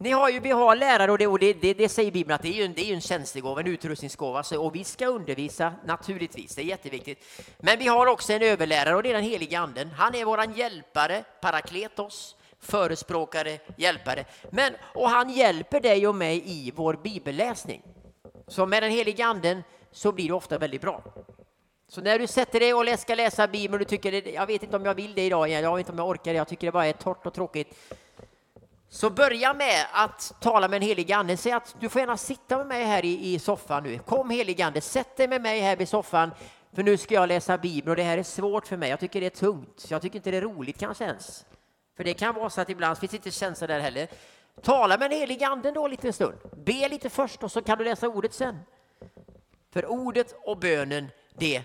[0.02, 2.42] Ni har ju, vi har lärare och det, och det, det, det säger Bibeln att
[2.42, 4.44] det är ju en, det är en tjänstegåva, en utrustningsgåva.
[4.44, 7.26] Så, och vi ska undervisa naturligtvis, det är jätteviktigt.
[7.60, 9.90] Men vi har också en överlärare och det är den heliga anden.
[9.90, 14.26] Han är våran hjälpare, parakletos, förespråkare, hjälpare.
[14.50, 17.82] Men, och han hjälper dig och mig i vår bibelläsning.
[18.48, 21.04] Så med den heliga anden så blir det ofta väldigt bra.
[21.88, 24.64] Så när du sätter dig och ska läsa Bibeln och du tycker det, jag vet
[24.64, 26.68] inte om jag vill det idag, jag vet inte om jag orkar det, jag tycker
[26.68, 27.76] det bara är torrt och tråkigt.
[28.94, 31.38] Så börja med att tala med en helige ande.
[31.38, 33.98] Säg att du får gärna sitta med mig här i, i soffan nu.
[33.98, 36.32] Kom helige ande, sätt dig med mig här vid soffan.
[36.74, 38.90] För nu ska jag läsa Bibeln och det här är svårt för mig.
[38.90, 39.86] Jag tycker det är tungt.
[39.90, 41.46] Jag tycker inte det är roligt kanske ens.
[41.98, 44.08] För det kan vara så att ibland finns inte känsla där heller.
[44.62, 46.38] Tala med den helige anden då lite stund.
[46.66, 48.60] Be lite först och så kan du läsa ordet sen.
[49.74, 51.64] För ordet och bönen, det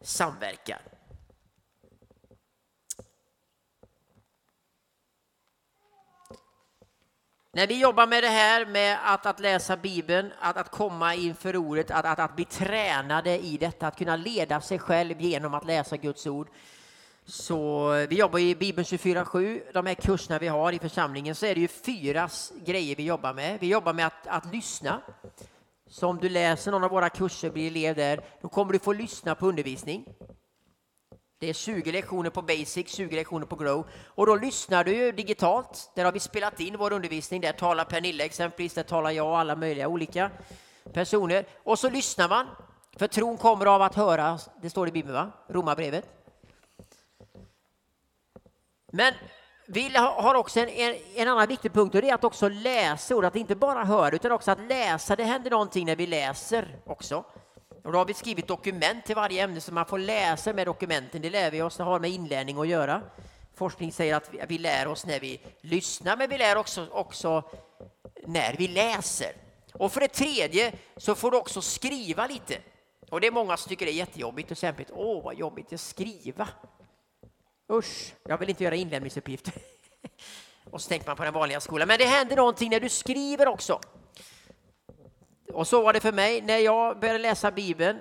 [0.00, 0.95] samverkar.
[7.56, 11.56] När vi jobbar med det här med att, att läsa Bibeln, att, att komma inför
[11.56, 15.64] ordet, att, att, att bli tränade i detta, att kunna leda sig själv genom att
[15.64, 16.48] läsa Guds ord.
[17.24, 21.54] Så vi jobbar i Bibeln 24-7, de här kurserna vi har i församlingen, så är
[21.54, 22.28] det ju fyra
[22.64, 23.60] grejer vi jobbar med.
[23.60, 25.00] Vi jobbar med att, att lyssna.
[25.86, 28.92] Så om du läser någon av våra kurser, blir elev där, då kommer du få
[28.92, 30.04] lyssna på undervisning.
[31.38, 33.86] Det är 20 lektioner på Basic, 20 lektioner på Grow.
[34.06, 35.90] Och då lyssnar du ju digitalt.
[35.94, 37.40] Där har vi spelat in vår undervisning.
[37.40, 40.30] Där talar Pernilla exempelvis, där talar jag och alla möjliga olika
[40.92, 41.46] personer.
[41.62, 42.46] Och så lyssnar man.
[42.96, 45.32] För tron kommer av att höra, det står i Bibeln va?
[45.48, 46.08] Romarbrevet.
[48.92, 49.14] Men
[49.66, 53.16] vi har också en, en, en, annan viktig punkt och det är att också läsa
[53.16, 55.16] ord, att inte bara höra utan också att läsa.
[55.16, 57.24] Det händer någonting när vi läser också.
[57.86, 61.22] Och då har vi skrivit dokument till varje ämne så man får läsa med dokumenten.
[61.22, 63.02] Det lär vi oss, det har med inlärning att göra.
[63.54, 67.42] Forskning säger att vi, vi lär oss när vi lyssnar, men vi lär också, också
[68.26, 69.32] när vi läser.
[69.72, 72.58] Och för det tredje så får du också skriva lite.
[73.10, 74.90] Och det är många som tycker det är jättejobbigt och kämpigt.
[74.94, 76.48] Åh, vad jobbigt att skriva.
[77.72, 79.54] Usch, jag vill inte göra inlämningsuppgifter.
[80.70, 81.88] och så tänker man på den vanliga skolan.
[81.88, 83.80] Men det händer någonting när du skriver också.
[85.52, 87.98] Och så var det för mig när jag började läsa Bibeln.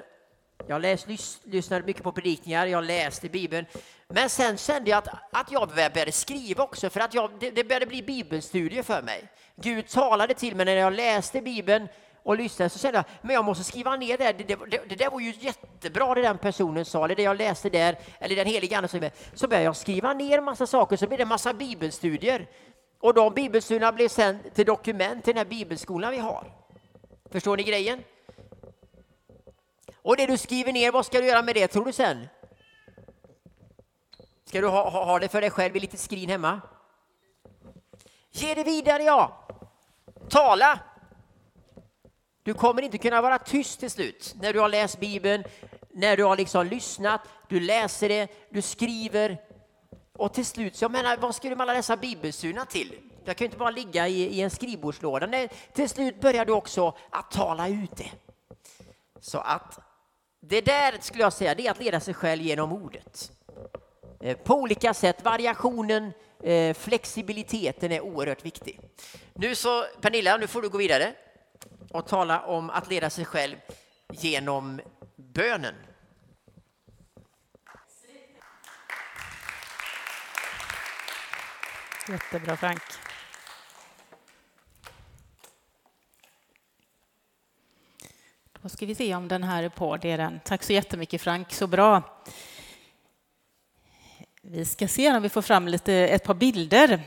[0.68, 3.66] Jag läs, lys, lyssnade mycket på predikningar, jag läste Bibeln.
[4.08, 7.64] Men sen kände jag att, att jag började skriva också, för att jag, det, det
[7.64, 9.28] började bli bibelstudier för mig.
[9.56, 11.88] Gud talade till mig när jag läste Bibeln
[12.24, 14.32] och lyssnade så kände jag men jag måste skriva ner det.
[14.32, 17.70] Det, det, det där var ju jättebra det den personen sa, eller det jag läste
[17.70, 21.18] där, eller den helige ande som Så började jag skriva ner massa saker, så blev
[21.18, 22.48] det en massa bibelstudier.
[23.00, 26.65] Och de bibelstudierna blev sen till dokument till den här bibelskolan vi har.
[27.36, 28.04] Förstår ni grejen?
[29.96, 32.28] Och det du skriver ner, vad ska du göra med det tror du sen?
[34.46, 36.62] Ska du ha, ha, ha det för dig själv i lite skrin hemma?
[38.32, 39.48] Ge det vidare, ja.
[40.30, 40.80] Tala.
[42.44, 45.44] Du kommer inte kunna vara tyst till slut när du har läst Bibeln,
[45.90, 49.42] när du har liksom lyssnat, du läser det, du skriver.
[50.18, 53.00] Och till slut, jag menar, vad ska du med alla dessa bibelstudierna till?
[53.26, 55.28] Jag kan inte bara ligga i, i en skrivbordslåda.
[55.28, 58.12] Nej, till slut börjar du också att tala ut det.
[59.20, 59.80] Så att
[60.40, 63.32] det där skulle jag säga, det är att leda sig själv genom ordet.
[64.22, 66.12] Eh, på olika sätt, variationen,
[66.44, 68.80] eh, flexibiliteten är oerhört viktig.
[69.34, 71.14] Nu så, Pernilla, nu får du gå vidare
[71.92, 73.56] och tala om att leda sig själv
[74.12, 74.82] genom
[75.16, 75.76] bönen.
[82.10, 82.82] Jättebra Frank.
[88.66, 89.98] Då ska vi se om den här är på.
[89.98, 90.40] Det är den.
[90.44, 92.04] Tack så jättemycket Frank, så bra.
[94.42, 97.02] Vi ska se om vi får fram lite, ett par bilder.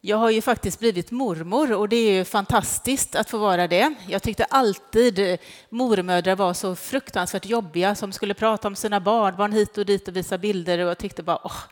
[0.00, 3.94] Jag har ju faktiskt blivit mormor och det är ju fantastiskt att få vara det.
[4.08, 9.52] Jag tyckte alltid mormödrar var så fruktansvärt jobbiga som skulle prata om sina barn, barn
[9.52, 11.62] hit och dit och visa bilder och jag tyckte bara åh.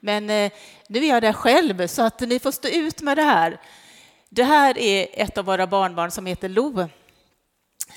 [0.00, 0.52] Men eh,
[0.88, 3.60] nu är jag där själv så att ni får stå ut med det här.
[4.28, 6.88] Det här är ett av våra barnbarn som heter Lo.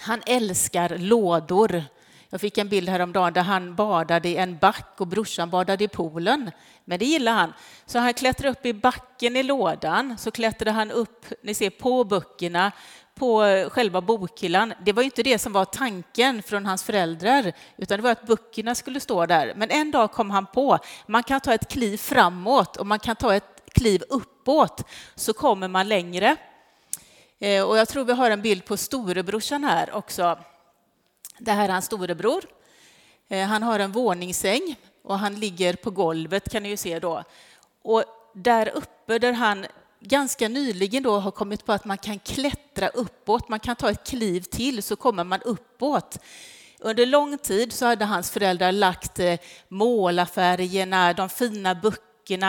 [0.06, 1.84] Han älskar lådor.
[2.30, 5.88] Jag fick en bild häromdagen där han badade i en back och brorsan badade i
[5.88, 6.52] poolen.
[6.86, 7.54] Men det gillar han.
[7.86, 12.04] Så han klättrade upp i backen i lådan, så klättrade han upp, ni ser, på
[12.04, 12.72] böckerna
[13.16, 14.74] på eh, själva bokhyllan.
[14.86, 18.76] Det var inte det som var tanken från hans föräldrar, utan det var att böckerna
[18.76, 19.54] skulle stå där.
[19.56, 23.16] Men en dag kom han på, man kan ta ett kliv framåt och man kan
[23.16, 26.38] ta ett kliv uppåt, så kommer man längre.
[27.40, 30.40] Eh, och jag tror vi har en bild på storebrorsan här också.
[31.40, 32.44] Det här är hans storebror.
[33.28, 37.24] Eh, han har en våningssäng och han ligger på golvet kan ni ju se då.
[37.82, 39.66] Och där uppe där han
[40.00, 44.08] ganska nyligen då har kommit på att man kan klättra uppåt, man kan ta ett
[44.08, 46.18] kliv till så kommer man uppåt.
[46.80, 52.05] Under lång tid så hade hans föräldrar lagt eh, målarfärgerna, de fina böckerna,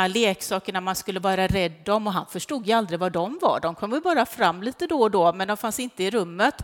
[0.09, 3.61] leksakerna man skulle vara rädd om och han förstod ju aldrig vad de var.
[3.61, 6.55] De kom ju bara fram lite då och då, men de fanns inte i rummet.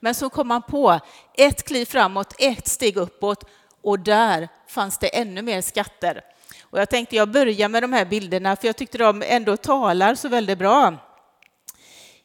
[0.00, 1.00] Men så kom han på
[1.34, 3.44] ett kliv framåt, ett steg uppåt
[3.82, 6.20] och där fanns det ännu mer skatter.
[6.62, 10.14] Och jag tänkte jag börjar med de här bilderna för jag tyckte de ändå talar
[10.14, 10.86] så väldigt bra.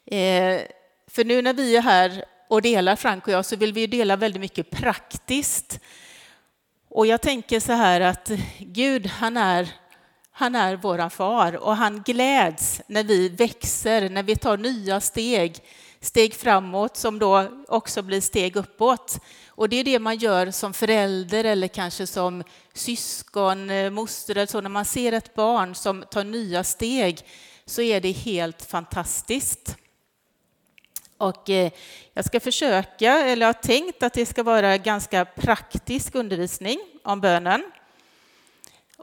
[0.06, 0.60] Eh,
[1.10, 4.16] för nu när vi är här och delar, Frank och jag, så vill vi dela
[4.16, 5.80] väldigt mycket praktiskt.
[6.88, 9.68] Och jag tänker så här att Gud, han är,
[10.38, 15.56] han är våra far och han gläds när vi växer, när vi tar nya steg,
[16.00, 19.18] steg framåt som då också blir steg uppåt.
[19.48, 22.42] Och det är det man gör som förälder eller kanske som
[22.74, 24.60] syskon, eh, moster eller så.
[24.60, 27.20] När man ser ett barn som tar nya steg
[27.66, 29.76] så är det helt fantastiskt.
[31.18, 31.70] Och eh,
[32.14, 37.20] jag ska försöka, eller jag har tänkt att det ska vara ganska praktisk undervisning om
[37.20, 37.64] bönen.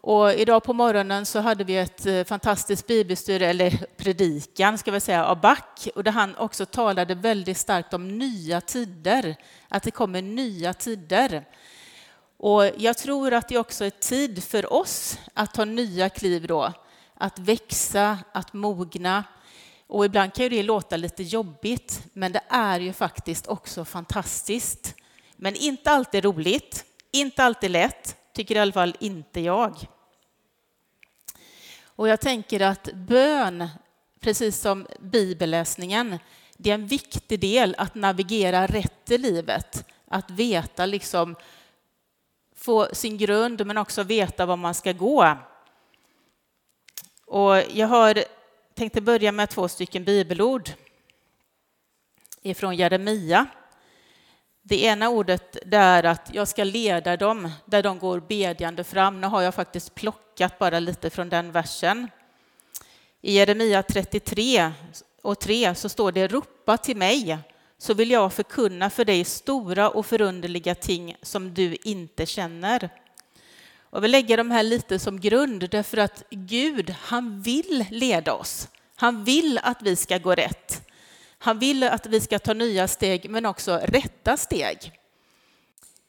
[0.05, 4.99] Och idag på morgonen så hade vi ett eh, fantastiskt bibelstudie, eller predikan ska vi
[4.99, 9.35] säga, av Back, och där han också talade väldigt starkt om nya tider,
[9.67, 11.45] att det kommer nya tider.
[12.37, 16.73] Och jag tror att det också är tid för oss att ta nya kliv då,
[17.15, 19.23] att växa, att mogna.
[19.87, 24.95] Och ibland kan ju det låta lite jobbigt, men det är ju faktiskt också fantastiskt.
[25.35, 29.87] Men inte alltid roligt, inte alltid lätt, tycker i alla fall inte jag.
[31.95, 33.69] Och jag tänker att bön,
[34.19, 36.19] precis som bibelläsningen,
[36.57, 39.85] det är en viktig del att navigera rätt i livet.
[40.07, 41.35] Att veta, liksom,
[42.55, 45.37] få sin grund, men också veta var man ska gå.
[47.25, 48.23] Och jag har
[48.73, 50.69] tänkte börja med två stycken bibelord
[52.41, 53.47] ifrån Jeremia.
[54.65, 59.21] Det ena ordet är att jag ska leda dem där de går bedjande fram.
[59.21, 62.07] Nu har jag faktiskt plockat bara lite från den versen.
[63.21, 64.71] I Jeremia 33
[65.21, 67.37] och 3 så står det ropa till mig
[67.77, 72.89] så vill jag förkunna för dig stora och förunderliga ting som du inte känner.
[73.81, 78.67] Och vi lägger de här lite som grund därför att Gud, han vill leda oss.
[78.95, 80.89] Han vill att vi ska gå rätt.
[81.43, 84.91] Han vill att vi ska ta nya steg, men också rätta steg.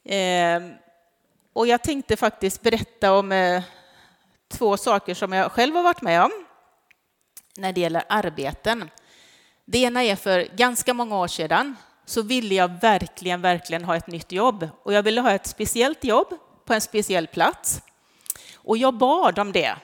[0.05, 0.73] Ehm,
[1.53, 3.63] och jag tänkte faktiskt berätta om eh,
[4.49, 6.31] två saker som jag själv har varit med om
[7.57, 8.91] när det gäller arbeten.
[9.65, 14.07] Det ena är för ganska många år sedan så ville jag verkligen, verkligen ha ett
[14.07, 16.29] nytt jobb och jag ville ha ett speciellt jobb
[16.65, 17.83] på en speciell plats.
[18.55, 19.77] Och jag bad om det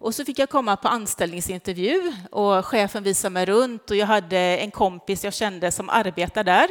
[0.00, 4.38] och så fick jag komma på anställningsintervju och chefen visade mig runt och jag hade
[4.38, 6.68] en kompis jag kände som arbetar där.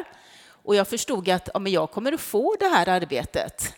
[0.63, 3.73] Och jag förstod att ja, men jag kommer att få det här arbetet.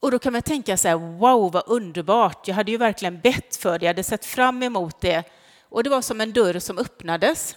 [0.00, 3.56] Och då kan man tänka så här, wow vad underbart, jag hade ju verkligen bett
[3.56, 5.24] för det, jag hade sett fram emot det.
[5.68, 7.56] Och det var som en dörr som öppnades.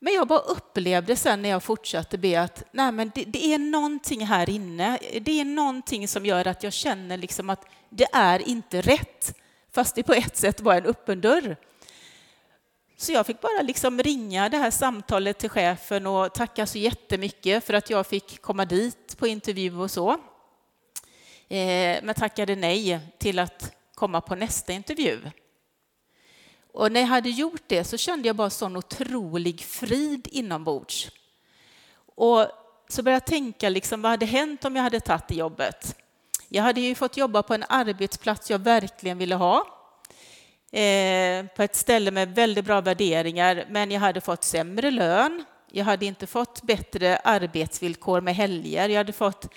[0.00, 3.58] Men jag bara upplevde sen när jag fortsatte be att nej, men det, det, är
[3.58, 8.48] någonting här inne, det är någonting som gör att jag känner liksom att det är
[8.48, 9.34] inte rätt
[9.78, 11.56] fast det på ett sätt var en öppen dörr.
[12.96, 17.64] Så jag fick bara liksom ringa det här samtalet till chefen och tacka så jättemycket
[17.64, 20.10] för att jag fick komma dit på intervju och så.
[21.48, 25.20] Eh, men tackade nej till att komma på nästa intervju.
[26.72, 31.10] Och när jag hade gjort det så kände jag bara sån otrolig frid inombords.
[32.14, 32.46] Och
[32.88, 35.96] så började jag tänka, liksom, vad hade hänt om jag hade tagit det jobbet?
[36.48, 39.77] Jag hade ju fått jobba på en arbetsplats jag verkligen ville ha.
[40.72, 45.44] Eh, på ett ställe med väldigt bra värderingar, men jag hade fått sämre lön.
[45.70, 48.88] Jag hade inte fått bättre arbetsvillkor med helger.
[48.88, 49.54] Jag hade fått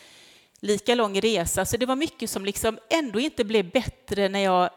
[0.59, 4.70] lika lång resa, så det var mycket som liksom ändå inte blev bättre när jag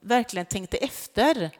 [0.00, 1.50] verkligen tänkte efter.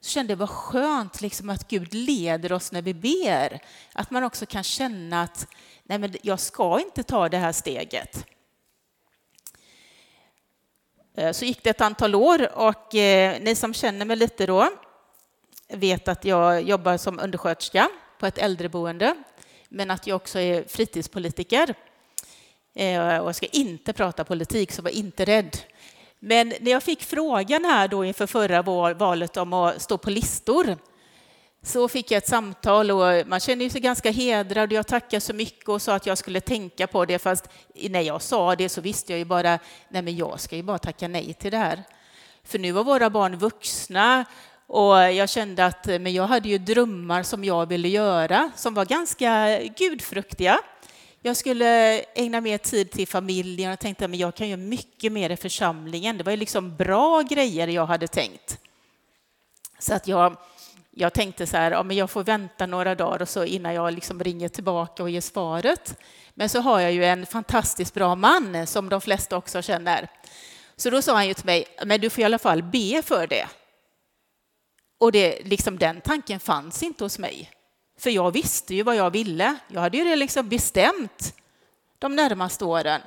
[0.00, 3.60] Så kände jag vad skönt liksom att Gud leder oss när vi ber.
[3.92, 5.46] Att man också kan känna att
[5.84, 8.26] nej men jag ska inte ta det här steget.
[11.20, 14.68] Eh, så gick det ett antal år och eh, ni som känner mig lite då
[15.68, 19.14] vet att jag jobbar som undersköterska på ett äldreboende,
[19.68, 21.74] men att jag också är fritidspolitiker.
[22.74, 25.56] Eh, och jag ska inte prata politik, så var inte rädd.
[26.18, 28.62] Men när jag fick frågan här då inför förra
[28.94, 30.76] valet om att stå på listor
[31.62, 34.72] så fick jag ett samtal och man känner sig ganska hedrad.
[34.72, 37.18] Jag tackade så mycket och sa att jag skulle tänka på det.
[37.18, 39.58] Fast när jag sa det så visste jag ju bara,
[39.88, 41.82] nej men jag ska ju bara tacka nej till det här.
[42.44, 44.24] För nu var våra barn vuxna
[44.66, 48.84] och jag kände att men jag hade ju drömmar som jag ville göra som var
[48.84, 50.58] ganska gudfruktiga.
[51.22, 55.30] Jag skulle ägna mer tid till familjen och tänkte att jag kan göra mycket mer
[55.30, 56.18] i församlingen.
[56.18, 58.58] Det var ju liksom bra grejer jag hade tänkt.
[59.78, 60.36] Så att jag
[61.00, 63.92] jag tänkte så här, ja, men jag får vänta några dagar och så innan jag
[63.92, 65.98] liksom ringer tillbaka och ger svaret.
[66.34, 70.08] Men så har jag ju en fantastiskt bra man som de flesta också känner.
[70.76, 73.26] Så då sa han ju till mig, men du får i alla fall be för
[73.26, 73.46] det.
[74.98, 77.50] Och det, liksom den tanken fanns inte hos mig.
[77.98, 79.56] För jag visste ju vad jag ville.
[79.68, 81.34] Jag hade ju det liksom bestämt
[81.98, 83.00] de närmaste åren.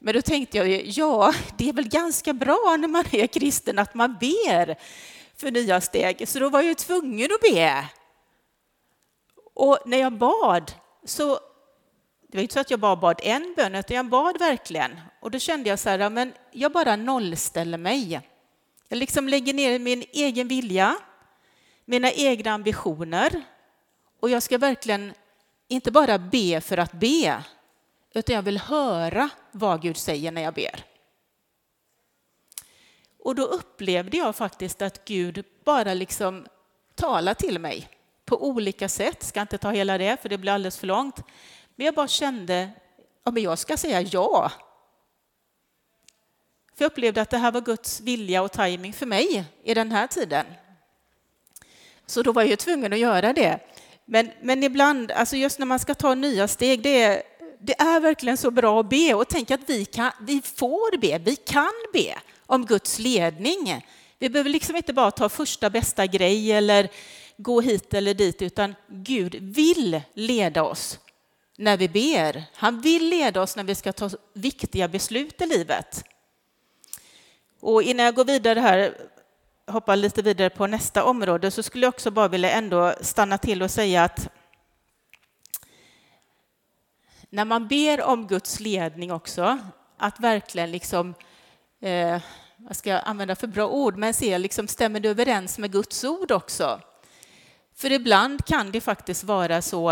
[0.00, 3.94] Men då tänkte jag, ja, det är väl ganska bra när man är kristen att
[3.94, 4.76] man ber
[5.40, 7.88] för nya steg, så då var jag tvungen att be.
[9.54, 10.72] Och när jag bad
[11.04, 11.40] så
[12.28, 15.00] det var inte så att jag bara bad en bön, utan jag bad verkligen.
[15.20, 18.20] Och då kände jag så här, men jag bara nollställer mig.
[18.88, 20.96] Jag liksom lägger ner min egen vilja,
[21.84, 23.42] mina egna ambitioner.
[24.20, 25.14] Och jag ska verkligen
[25.68, 27.44] inte bara be för att be,
[28.14, 30.84] utan jag vill höra vad Gud säger när jag ber.
[33.18, 36.46] Och då upplevde jag faktiskt att Gud bara liksom
[36.94, 37.88] talar till mig
[38.24, 39.22] på olika sätt.
[39.22, 41.16] Ska inte ta hela det, för det blir alldeles för långt.
[41.76, 42.70] Men jag bara kände,
[43.24, 44.52] ja, men jag ska säga ja.
[46.74, 49.92] För jag upplevde att det här var Guds vilja och timing för mig i den
[49.92, 50.46] här tiden.
[52.06, 53.58] Så då var jag ju tvungen att göra det.
[54.04, 57.22] Men, men ibland, alltså just när man ska ta nya steg, det är,
[57.60, 61.18] det är verkligen så bra att be och tänk att vi, kan, vi får be,
[61.18, 62.14] vi kan be
[62.48, 63.86] om Guds ledning.
[64.18, 66.88] Vi behöver liksom inte bara ta första bästa grej eller
[67.36, 70.98] gå hit eller dit, utan Gud vill leda oss
[71.56, 72.44] när vi ber.
[72.54, 76.04] Han vill leda oss när vi ska ta viktiga beslut i livet.
[77.60, 78.96] Och innan jag går vidare här,
[79.66, 83.62] hoppar lite vidare på nästa område, så skulle jag också bara vilja ändå stanna till
[83.62, 84.28] och säga att
[87.30, 89.58] när man ber om Guds ledning också,
[89.96, 91.14] att verkligen liksom
[91.80, 92.22] eh,
[92.56, 96.04] vad ska jag använda för bra ord, men se liksom, stämmer det överens med Guds
[96.04, 96.80] ord också?
[97.74, 99.90] För ibland kan det faktiskt vara så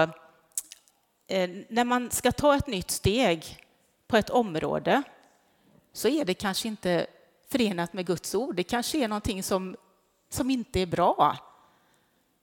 [1.28, 3.58] eh, när man ska ta ett nytt steg
[4.06, 5.02] på ett område
[5.92, 7.06] så är det kanske inte
[7.50, 8.56] förenat med Guds ord.
[8.56, 9.76] Det kanske är någonting som,
[10.30, 11.36] som inte är bra.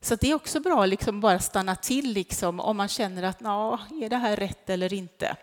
[0.01, 3.41] Så det är också bra att liksom bara stanna till liksom, om man känner att
[3.41, 5.37] är det här rätt eller inte.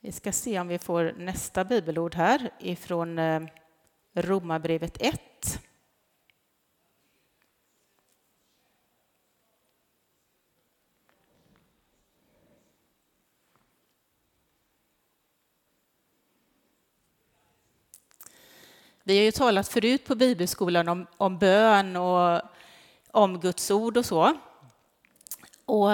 [0.00, 3.42] Vi ska se om vi får nästa bibelord här ifrån eh,
[4.14, 5.20] Romarbrevet 1.
[19.02, 22.40] Vi har ju talat förut på bibelskolan om, om bön och
[23.10, 24.36] om Guds ord och så.
[25.64, 25.90] Och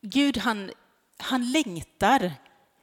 [0.00, 0.70] Gud han
[1.24, 2.32] han längtar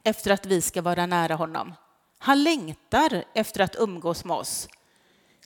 [0.03, 1.73] efter att vi ska vara nära honom.
[2.19, 4.67] Han längtar efter att umgås med oss.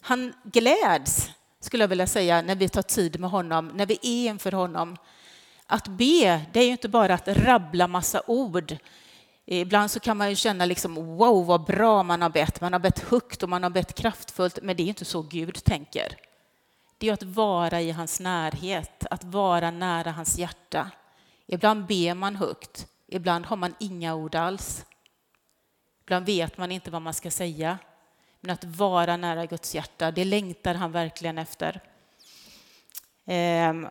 [0.01, 1.29] Han gläds,
[1.59, 4.97] skulle jag vilja säga, när vi tar tid med honom, när vi är inför honom.
[5.67, 8.77] Att be, det är ju inte bara att rabbla massa ord.
[9.45, 12.61] Ibland så kan man ju känna liksom, wow vad bra man har bett.
[12.61, 15.63] Man har bett högt och man har bett kraftfullt, men det är inte så Gud
[15.63, 16.17] tänker.
[16.97, 20.91] Det är att vara i hans närhet, att vara nära hans hjärta.
[21.47, 24.85] Ibland ber man högt, ibland har man inga ord alls.
[26.03, 27.77] Ibland vet man inte vad man ska säga.
[28.41, 31.81] Men att vara nära Guds hjärta, det längtar han verkligen efter.
[33.25, 33.87] Ehm,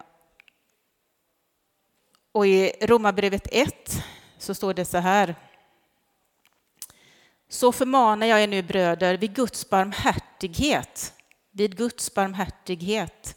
[2.33, 4.03] och i Romarbrevet 1
[4.39, 5.35] så står det så här.
[7.49, 11.15] Så förmanar jag er nu bröder vid Guds barmhärtighet,
[11.51, 13.37] vid Guds barmhärtighet,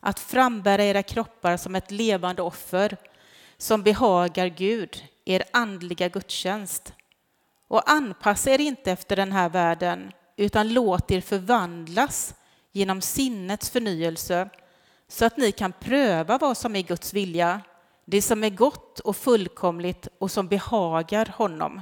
[0.00, 2.96] att frambära era kroppar som ett levande offer
[3.62, 6.94] som behagar Gud, er andliga gudstjänst.
[7.68, 12.34] Och anpassa er inte efter den här världen, utan låt er förvandlas
[12.72, 14.48] genom sinnets förnyelse
[15.08, 17.60] så att ni kan pröva vad som är Guds vilja,
[18.04, 21.80] det som är gott och fullkomligt och som behagar honom.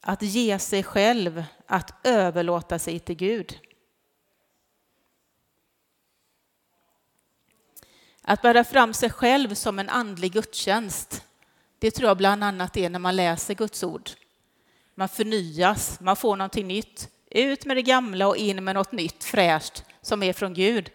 [0.00, 3.65] Att ge sig själv, att överlåta sig till Gud.
[8.28, 11.24] Att bära fram sig själv som en andlig gudstjänst,
[11.78, 14.10] det tror jag bland annat är när man läser Guds ord.
[14.94, 17.08] Man förnyas, man får någonting nytt.
[17.30, 20.90] Ut med det gamla och in med något nytt fräscht som är från Gud.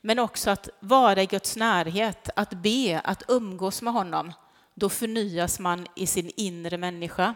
[0.00, 4.32] Men också att vara i Guds närhet, att be, att umgås med honom.
[4.74, 7.34] Då förnyas man i sin inre människa.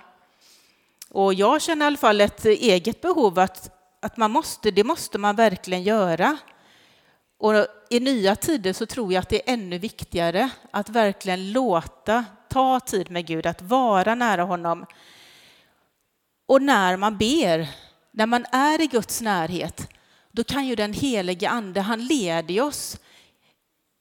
[1.10, 3.70] Och jag känner i alla fall ett eget behov att,
[4.00, 6.38] att man måste, det måste man verkligen göra.
[7.44, 12.24] Och i nya tider så tror jag att det är ännu viktigare att verkligen låta,
[12.48, 14.86] ta tid med Gud, att vara nära honom.
[16.46, 17.68] Och när man ber,
[18.10, 19.88] när man är i Guds närhet,
[20.32, 22.98] då kan ju den helige ande, han leder oss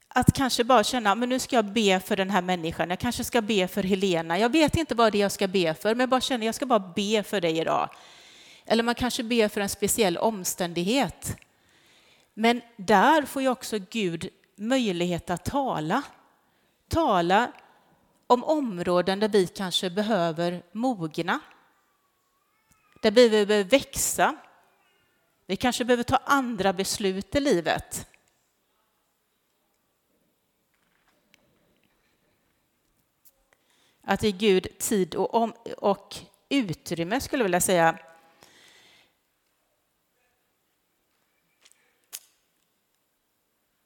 [0.07, 3.23] att kanske bara känna, men nu ska jag be för den här människan, jag kanske
[3.23, 5.99] ska be för Helena, jag vet inte vad det är jag ska be för, men
[5.99, 7.89] jag bara känner, jag ska bara be för dig idag.
[8.65, 11.37] Eller man kanske ber för en speciell omständighet.
[12.33, 16.03] Men där får ju också Gud möjlighet att tala.
[16.87, 17.51] Tala
[18.27, 21.39] om områden där vi kanske behöver mogna.
[23.01, 24.35] Där vi behöver växa.
[25.45, 28.07] Vi kanske behöver ta andra beslut i livet.
[34.01, 36.15] Att ge Gud tid och, om, och
[36.49, 37.99] utrymme, skulle jag vilja säga.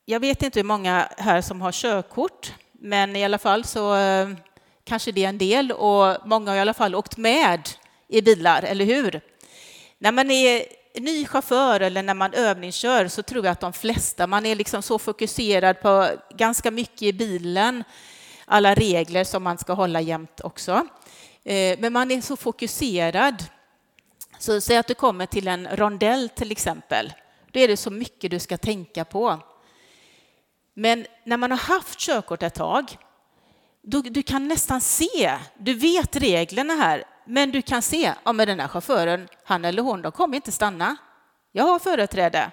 [0.10, 4.30] Jag vet inte hur många här som har körkort, men i alla fall så eh,
[4.84, 7.70] kanske det är en del och många har i alla fall åkt med
[8.08, 9.22] i bilar, eller hur?
[9.98, 10.64] När man är
[11.00, 14.82] ny chaufför eller när man övningskör så tror jag att de flesta, man är liksom
[14.82, 17.84] så fokuserad på ganska mycket i bilen,
[18.46, 20.88] alla regler som man ska hålla jämt också.
[21.44, 23.44] Eh, men man är så fokuserad.
[24.40, 27.14] Så säg att du kommer till en rondell till exempel.
[27.52, 29.40] Då är det så mycket du ska tänka på.
[30.80, 32.98] Men när man har haft körkort ett tag,
[33.82, 38.48] då, du kan nästan se, du vet reglerna här, men du kan se, ja men
[38.48, 40.96] den här chauffören, han eller hon, de kommer inte stanna.
[41.52, 42.52] Jag har företräde,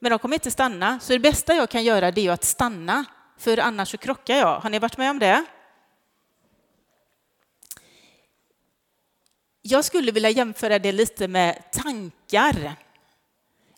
[0.00, 1.00] men de kommer inte stanna.
[1.00, 3.04] Så det bästa jag kan göra det är att stanna,
[3.38, 4.60] för annars så krockar jag.
[4.60, 5.44] Har ni varit med om det?
[9.62, 12.74] Jag skulle vilja jämföra det lite med tankar.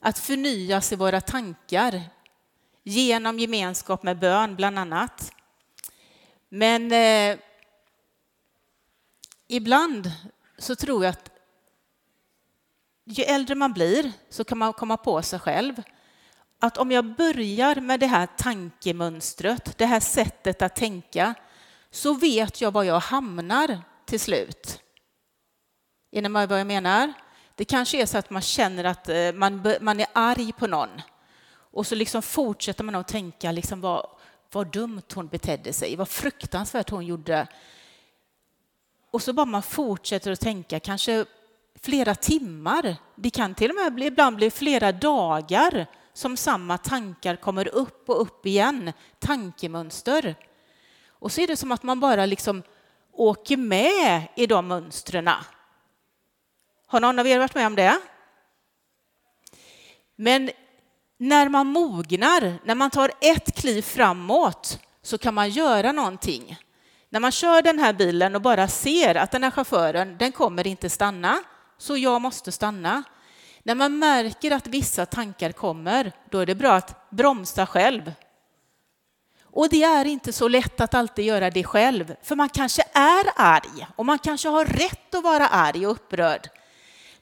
[0.01, 2.16] Att förnya sig våra tankar
[2.89, 5.33] genom gemenskap med bön, bland annat.
[6.49, 7.39] Men eh,
[9.49, 10.13] ibland
[10.59, 11.31] så tror jag att
[13.05, 15.83] ju äldre man blir så kan man komma på sig själv
[16.61, 21.35] att om jag börjar med det här tankemönstret, det här sättet att tänka,
[21.91, 24.81] så vet jag var jag hamnar till slut.
[26.13, 27.13] Är ni med vad jag menar?
[27.55, 30.91] Det kanske är så att man känner att eh, man, man är arg på någon
[31.77, 34.07] och så liksom fortsätter man att tänka liksom vad,
[34.53, 37.49] vad dumt hon betedde sig, vad fruktansvärt hon gjorde.
[39.11, 41.25] Och så bara man fortsätter att tänka, kanske
[41.83, 42.97] flera timmar.
[43.15, 48.09] Det kan till och med bli, ibland bli flera dagar som samma tankar kommer upp
[48.09, 50.35] och upp igen, tankemönster.
[51.09, 52.63] Och så är det som att man bara liksom
[53.13, 55.31] åker med i de mönstren.
[56.87, 58.01] Har någon av er varit med om det?
[60.15, 60.51] Men
[61.19, 66.59] när man mognar, när man tar ett kliv framåt, så kan man göra någonting.
[67.11, 70.67] När man kör den här bilen och bara ser att den här chauffören, den kommer
[70.67, 71.39] inte stanna,
[71.79, 73.03] så jag måste stanna.
[73.63, 78.13] När man märker att vissa tankar kommer, då är det bra att bromsa själv.
[79.43, 83.25] Och det är inte så lätt att alltid göra det själv, för man kanske är
[83.37, 86.49] arg och man kanske har rätt att vara arg och upprörd.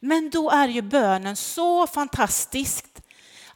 [0.01, 3.04] Men då är ju bönen så fantastiskt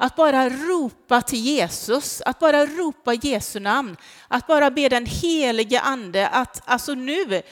[0.01, 3.97] att bara ropa till Jesus, att bara ropa Jesu namn,
[4.29, 7.43] att bara be den helige ande att alltså nu,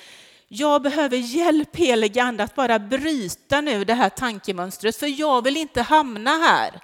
[0.49, 5.57] jag behöver hjälp helige ande att bara bryta nu det här tankemönstret, för jag vill
[5.57, 6.81] inte hamna här.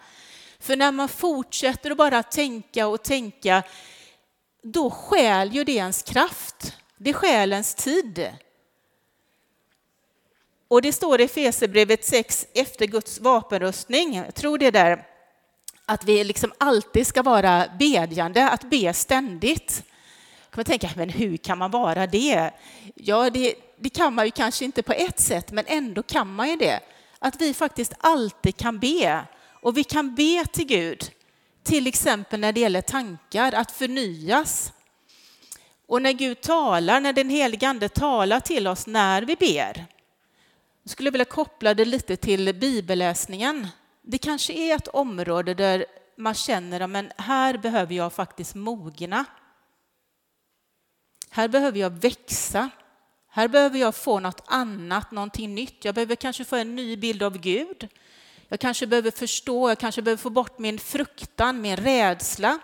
[0.60, 3.62] För när man fortsätter att bara tänka och tänka,
[4.62, 6.76] då skäl ju det ens kraft.
[6.96, 8.30] Det skäl ens tid.
[10.68, 15.06] Och det står i Fesebrevet 6 efter Guds vapenrustning, jag tror det där,
[15.86, 19.82] att vi liksom alltid ska vara bedjande, att be ständigt.
[20.50, 22.50] kan kommer tänka, men hur kan man vara det?
[22.94, 26.48] Ja, det, det kan man ju kanske inte på ett sätt, men ändå kan man
[26.48, 26.80] ju det.
[27.18, 29.24] Att vi faktiskt alltid kan be.
[29.62, 31.10] Och vi kan be till Gud,
[31.62, 34.72] till exempel när det gäller tankar, att förnyas.
[35.86, 39.86] Och när Gud talar, när den helige Ande talar till oss när vi ber,
[40.82, 43.68] jag skulle vilja koppla det lite till bibelläsningen.
[44.02, 45.86] Det kanske är ett område där
[46.16, 49.24] man känner att här behöver jag faktiskt mogna.
[51.30, 52.70] Här behöver jag växa.
[53.28, 55.84] Här behöver jag få något annat, någonting nytt.
[55.84, 57.88] Jag behöver kanske få en ny bild av Gud.
[58.48, 62.58] Jag kanske behöver förstå, jag kanske behöver få bort min fruktan, min rädsla.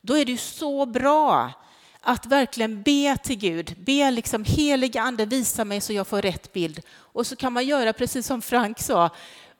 [0.00, 1.52] Då är det ju så bra
[2.00, 6.52] att verkligen be till Gud, be liksom heliga ande visa mig så jag får rätt
[6.52, 6.80] bild.
[6.90, 9.10] Och så kan man göra precis som Frank sa,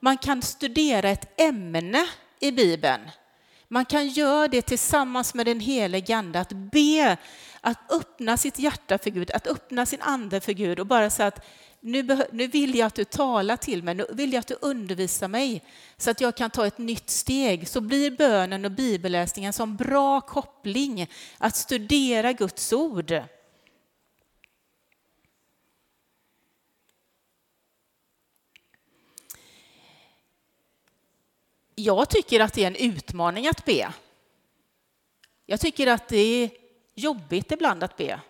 [0.05, 2.05] man kan studera ett ämne
[2.39, 3.01] i Bibeln.
[3.67, 7.17] Man kan göra det tillsammans med den helige Ande, att be,
[7.61, 11.27] att öppna sitt hjärta för Gud, att öppna sin ande för Gud och bara säga
[11.27, 11.45] att
[11.79, 15.27] nu, nu vill jag att du talar till mig, nu vill jag att du undervisar
[15.27, 15.63] mig
[15.97, 17.67] så att jag kan ta ett nytt steg.
[17.67, 23.13] Så blir bönen och bibelläsningen som bra koppling att studera Guds ord.
[31.75, 33.93] Jag tycker att det är en utmaning att be.
[35.45, 36.49] Jag tycker att det är
[36.93, 38.21] jobbigt ibland att be.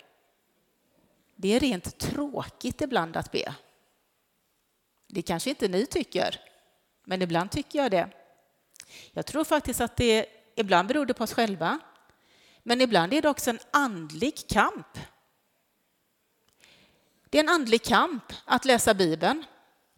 [1.36, 3.56] Det är rent tråkigt ibland att be.
[5.08, 6.42] Det kanske inte ni tycker,
[7.04, 8.10] men ibland tycker jag det.
[9.12, 10.26] Jag tror faktiskt att det
[10.56, 11.80] ibland beror det på oss själva,
[12.64, 15.00] men ibland är det också en andlig kamp.
[17.30, 19.46] Det är en andlig kamp att läsa Bibeln.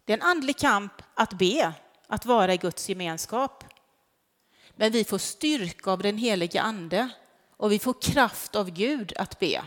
[0.04, 1.72] Det är en andlig kamp att be,
[2.08, 3.64] att vara i Guds gemenskap.
[4.76, 7.08] Men vi får styrka av den helige Ande
[7.56, 9.62] och vi får kraft av Gud att be.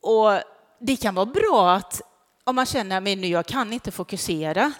[0.00, 0.40] Och
[0.78, 2.00] det kan vara bra att
[2.44, 4.72] om man känner att jag kan inte fokusera,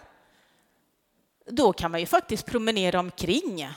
[1.46, 3.68] då kan man ju faktiskt promenera omkring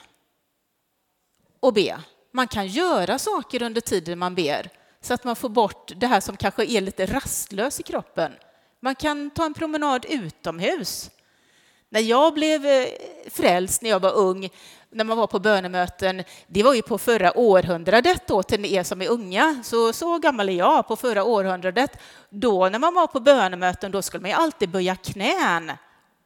[1.60, 2.00] och be.
[2.32, 4.70] Man kan göra saker under tiden man ber
[5.02, 8.32] så att man får bort det här som kanske är lite rastlös i kroppen.
[8.80, 11.10] Man kan ta en promenad utomhus.
[11.90, 12.88] När jag blev eh,
[13.30, 14.50] frälst när jag var ung,
[14.90, 19.02] när man var på bönemöten, det var ju på förra århundradet då till er som
[19.02, 21.92] är unga, så, så gammal är jag, på förra århundradet.
[22.30, 25.72] Då när man var på bönemöten, då skulle man ju alltid böja knän.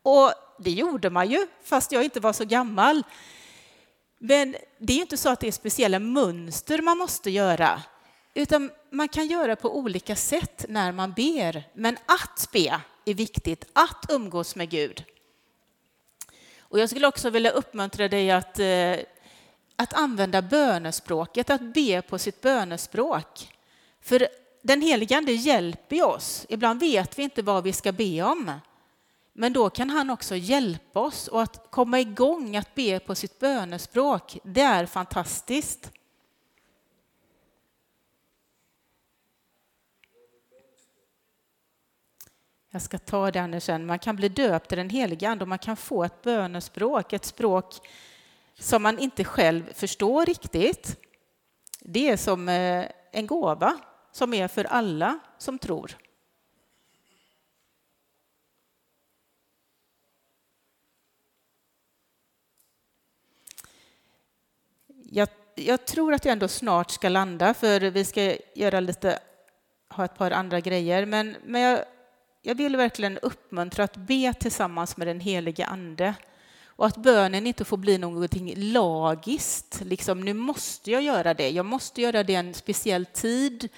[0.04, 3.04] Och det gjorde man ju, fast jag inte var så gammal.
[4.20, 7.82] Men det är ju inte så att det är speciella mönster man måste göra,
[8.34, 11.64] utan man kan göra på olika sätt när man ber.
[11.74, 15.06] Men att be är viktigt, att umgås med Gud.
[16.72, 18.96] Och jag skulle också vilja uppmuntra dig att, eh,
[19.76, 23.50] att använda bönespråket, att be på sitt bönespråk.
[24.02, 24.28] För
[24.62, 26.46] den helige Ande hjälper oss.
[26.50, 28.52] Ibland vet vi inte vad vi ska be om.
[29.34, 33.40] Men då kan han också hjälpa oss och att komma igång att be på sitt
[33.40, 35.92] bönespråk, det är fantastiskt.
[42.74, 43.86] Jag ska ta det, Anders, sen.
[43.86, 47.26] Man kan bli döpt i den heliga Ande och man kan få ett bönespråk, ett
[47.26, 47.76] språk
[48.60, 50.98] som man inte själv förstår riktigt.
[51.80, 53.78] Det är som eh, en gåva
[54.12, 55.98] som är för alla som tror.
[65.04, 69.20] Jag, jag, tror att jag ändå snart ska landa, för vi ska göra lite,
[69.90, 71.06] ha ett par andra grejer.
[71.06, 71.86] Men, men jag
[72.42, 76.14] jag vill verkligen uppmuntra att be tillsammans med den helige Ande
[76.66, 79.82] och att bönen inte får bli någonting lagiskt.
[79.82, 81.50] Liksom, nu måste jag göra det.
[81.50, 83.70] Jag måste göra det en speciell tid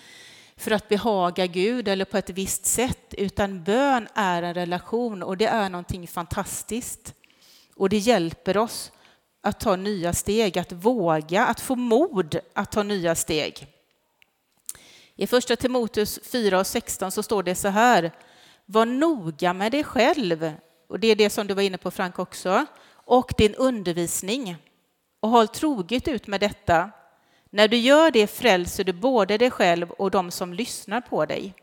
[0.57, 5.37] för att behaga Gud eller på ett visst sätt, utan bön är en relation och
[5.37, 7.13] det är någonting fantastiskt.
[7.75, 8.91] Och det hjälper oss
[9.41, 13.67] att ta nya steg, att våga, att få mod att ta nya steg.
[15.15, 18.11] I första Timoteus 4 och 16 så står det så här
[18.73, 20.53] var noga med dig själv,
[20.87, 22.65] och det är det som du var inne på Frank också,
[23.05, 24.55] och din undervisning.
[25.19, 26.91] Och håll troget ut med detta.
[27.49, 31.53] När du gör det frälser du både dig själv och de som lyssnar på dig.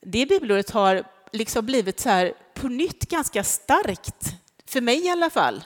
[0.00, 4.34] Det bibelordet har liksom blivit så här på nytt ganska starkt,
[4.66, 5.64] för mig i alla fall.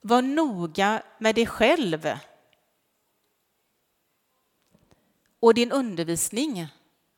[0.00, 2.08] Var noga med dig själv
[5.44, 6.66] och din undervisning.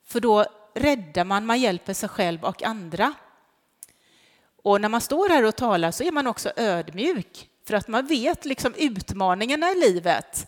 [0.06, 3.14] För då räddar man, man hjälper sig själv och andra.
[4.62, 7.48] Och när man står här och talar så är man också ödmjuk.
[7.66, 10.46] för att man vet liksom utmaningarna i livet.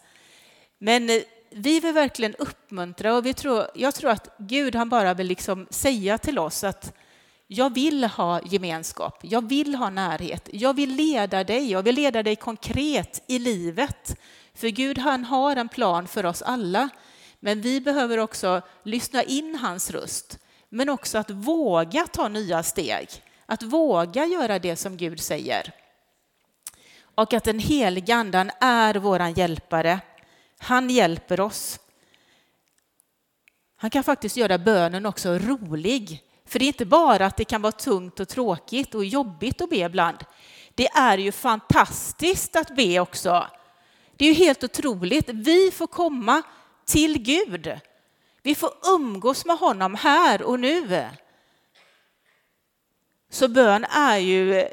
[0.79, 5.15] Men eh, vi vill verkligen uppmuntra och vi tror, jag tror att Gud han bara
[5.15, 6.95] vill liksom säga till oss att
[7.47, 12.23] jag vill ha gemenskap, jag vill ha närhet, jag vill leda dig, jag vill leda
[12.23, 14.21] dig konkret i livet.
[14.55, 16.89] För Gud han har en plan för oss alla,
[17.41, 23.09] men vi behöver också lyssna in hans röst, men också att våga ta nya steg,
[23.47, 25.75] att våga göra det som Gud säger.
[27.01, 30.01] Och att den helige Andan är våran hjälpare.
[30.59, 31.81] Han hjälper oss.
[33.77, 36.23] Han kan faktiskt göra bönen också rolig.
[36.47, 39.71] För det är inte bara att det kan vara tungt och tråkigt och jobbigt att
[39.71, 40.17] be ibland.
[40.75, 43.47] Det är ju fantastiskt att be också.
[44.17, 45.29] Det är ju helt otroligt.
[45.29, 46.43] Vi får komma
[46.89, 47.81] till Gud.
[48.43, 51.09] Vi får umgås med honom här och nu.
[53.31, 54.69] Så bön är ju,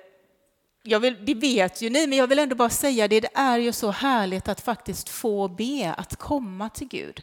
[0.84, 3.58] jag vill, det vet ju ni, men jag vill ändå bara säga det, det är
[3.58, 7.22] ju så härligt att faktiskt få be, att komma till Gud.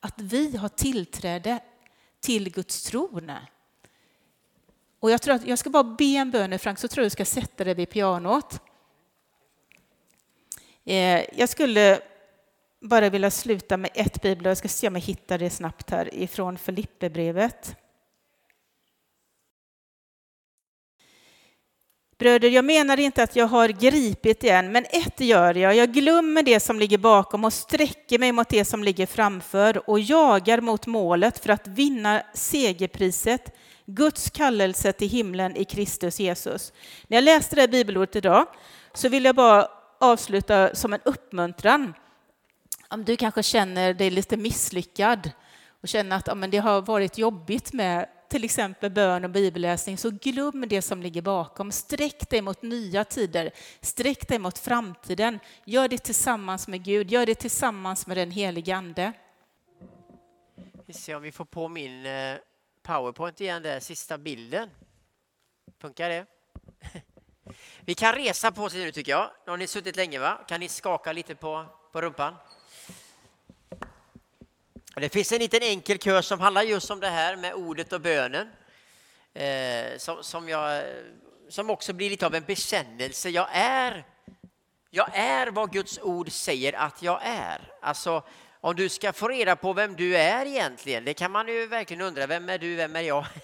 [0.00, 1.60] Att vi har tillträde
[2.20, 3.32] till Guds tron.
[5.00, 7.10] Och jag tror att jag ska bara be en bön, Frank, så tror jag du
[7.10, 8.60] ska sätta dig vid pianot.
[10.84, 12.00] Eh, jag skulle
[12.80, 14.50] bara vilja sluta med ett bibelord.
[14.50, 17.76] jag ska se om jag hittar det snabbt här ifrån Filipperbrevet.
[22.18, 25.74] Bröder, jag menar inte att jag har gripit igen, men ett gör jag.
[25.74, 30.00] Jag glömmer det som ligger bakom och sträcker mig mot det som ligger framför och
[30.00, 33.56] jagar mot målet för att vinna segerpriset,
[33.86, 36.72] Guds kallelse till himlen i Kristus Jesus.
[37.06, 38.46] När jag läste det här bibelordet idag
[38.94, 39.68] så vill jag bara
[40.00, 41.94] avsluta som en uppmuntran.
[42.92, 45.30] Om du kanske känner dig lite misslyckad
[45.80, 49.98] och känner att ja, men det har varit jobbigt med till exempel bön och bibelläsning,
[49.98, 51.72] så glöm det som ligger bakom.
[51.72, 55.38] Sträck dig mot nya tider, sträck dig mot framtiden.
[55.64, 59.12] Gör det tillsammans med Gud, gör det tillsammans med den helige Ande.
[60.86, 62.36] Vi ser om vi får på min eh,
[62.82, 64.70] powerpoint igen, där sista bilden.
[65.80, 66.26] Funkar det?
[67.80, 69.30] Vi kan resa på oss nu tycker jag.
[69.46, 70.44] Nu har ni suttit länge va?
[70.48, 72.34] Kan ni skaka lite på, på rumpan?
[74.96, 78.00] Det finns en liten enkel kurs som handlar just om det här med ordet och
[78.00, 78.48] bönen.
[79.34, 80.84] Eh, som, som, jag,
[81.48, 83.30] som också blir lite av en bekännelse.
[83.30, 84.04] Jag är,
[84.90, 87.72] jag är vad Guds ord säger att jag är.
[87.82, 88.22] Alltså,
[88.60, 92.00] om du ska få reda på vem du är egentligen, det kan man ju verkligen
[92.00, 92.26] undra.
[92.26, 93.26] Vem är du, vem är jag?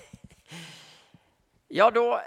[1.69, 2.21] Ja, då,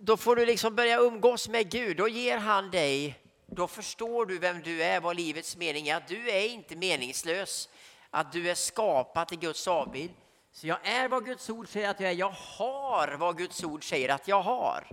[0.00, 1.96] då får du liksom börja umgås med Gud.
[1.96, 6.04] Då ger han dig, då förstår du vem du är, vad livets mening är.
[6.08, 7.68] Du är inte meningslös
[8.10, 10.14] att du är skapad i Guds avbild.
[10.52, 12.14] Så jag är vad Guds ord säger att jag är.
[12.14, 14.86] Jag har vad Guds ord säger att jag har.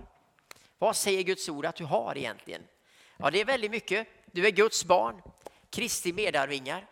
[0.78, 2.62] Vad säger Guds ord att du har egentligen?
[3.16, 4.08] Ja, det är väldigt mycket.
[4.26, 5.22] Du är Guds barn,
[5.70, 6.86] Kristi medarvingar.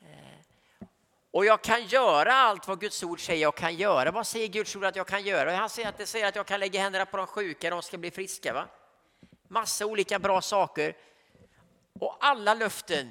[0.00, 0.86] Eh,
[1.30, 4.10] och jag kan göra allt vad Guds ord säger jag kan göra.
[4.10, 5.56] Vad säger Guds ord att jag kan göra?
[5.56, 7.98] Han säger att det säger att jag kan lägga händerna på de sjuka, de ska
[7.98, 8.52] bli friska.
[8.52, 8.68] Va?
[9.48, 10.96] Massa olika bra saker.
[12.00, 13.10] Och alla löften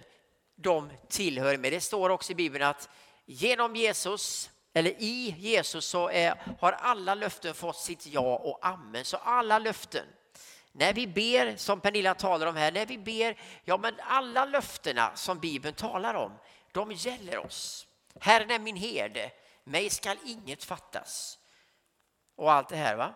[0.58, 1.74] de tillhör med.
[1.74, 2.90] Det står också i Bibeln att
[3.26, 9.06] genom Jesus, eller i Jesus, så är, har alla löften fått sitt ja och amen.
[9.06, 10.06] Så alla löften.
[10.72, 15.16] När vi ber, som Pernilla talar om här, när vi ber, ja men alla löftena
[15.16, 16.32] som Bibeln talar om,
[16.72, 17.88] de gäller oss.
[18.20, 19.32] Herren är min herde,
[19.64, 21.40] mig skall inget fattas.
[22.36, 23.14] Och allt det här va.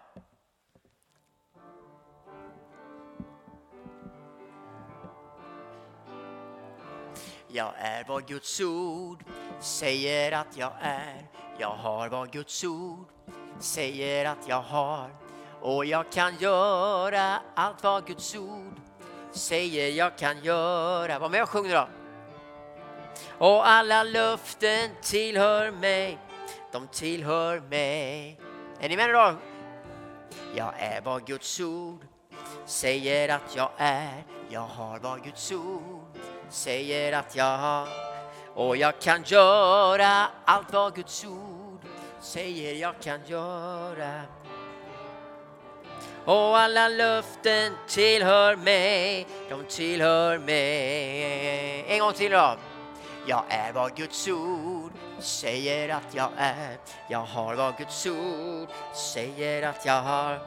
[7.53, 9.23] Jag är vad Guds ord
[9.59, 11.27] säger att jag är.
[11.57, 13.05] Jag har vad Guds ord
[13.59, 15.09] säger att jag har.
[15.61, 18.75] Och jag kan göra allt vad Guds ord
[19.31, 21.19] säger jag kan göra.
[21.19, 21.87] Var med och sjung då.
[23.37, 26.17] Och alla löften tillhör mig,
[26.71, 28.39] de tillhör mig.
[28.79, 29.35] Är ni med nu då?
[30.55, 32.05] Jag är vad Guds ord
[32.65, 34.23] säger att jag är.
[34.49, 36.01] Jag har vad Guds ord
[36.51, 37.87] säger att jag har
[38.55, 41.79] och jag kan göra allt vad Guds ord
[42.21, 44.21] säger jag kan göra.
[46.25, 51.85] Och alla löften tillhör mig, de tillhör mig.
[51.87, 52.55] En gång till då.
[53.27, 56.77] Jag är vad Guds ord säger att jag är.
[57.07, 58.69] Jag har vad Guds ord
[59.13, 60.39] säger att jag har.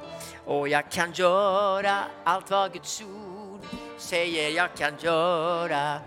[0.45, 3.44] Och jag kan göra allt vad Guds ord
[3.99, 6.01] säger jag kan göra.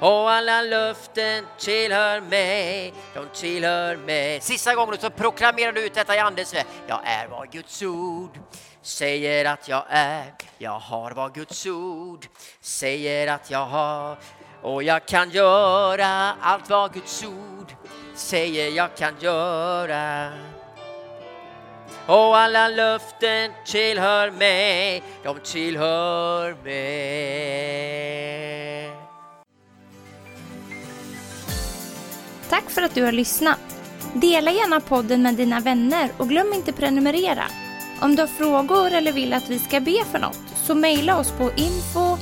[0.00, 4.40] Och alla löften tillhör mig, de tillhör mig.
[4.40, 6.64] Sista gången så proklamerar du ut detta i Andens väg.
[6.86, 8.38] Jag är vad Guds ord
[8.82, 10.34] säger att jag är.
[10.58, 12.26] Jag har vad Guds ord
[12.60, 14.18] säger att jag har.
[14.62, 17.72] Och jag kan göra allt vad Guds ord
[18.14, 20.32] säger jag kan göra.
[22.06, 28.02] Och alla löften tillhör mig, de tillhör mig.
[32.50, 33.58] Tack för att du har lyssnat.
[34.14, 37.44] Dela gärna podden med dina vänner och glöm inte prenumerera.
[38.00, 41.30] Om du har frågor eller vill att vi ska be för något så mejla oss
[41.30, 42.16] på info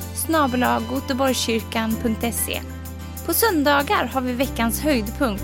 [3.25, 5.43] På söndagar har vi veckans höjdpunkt.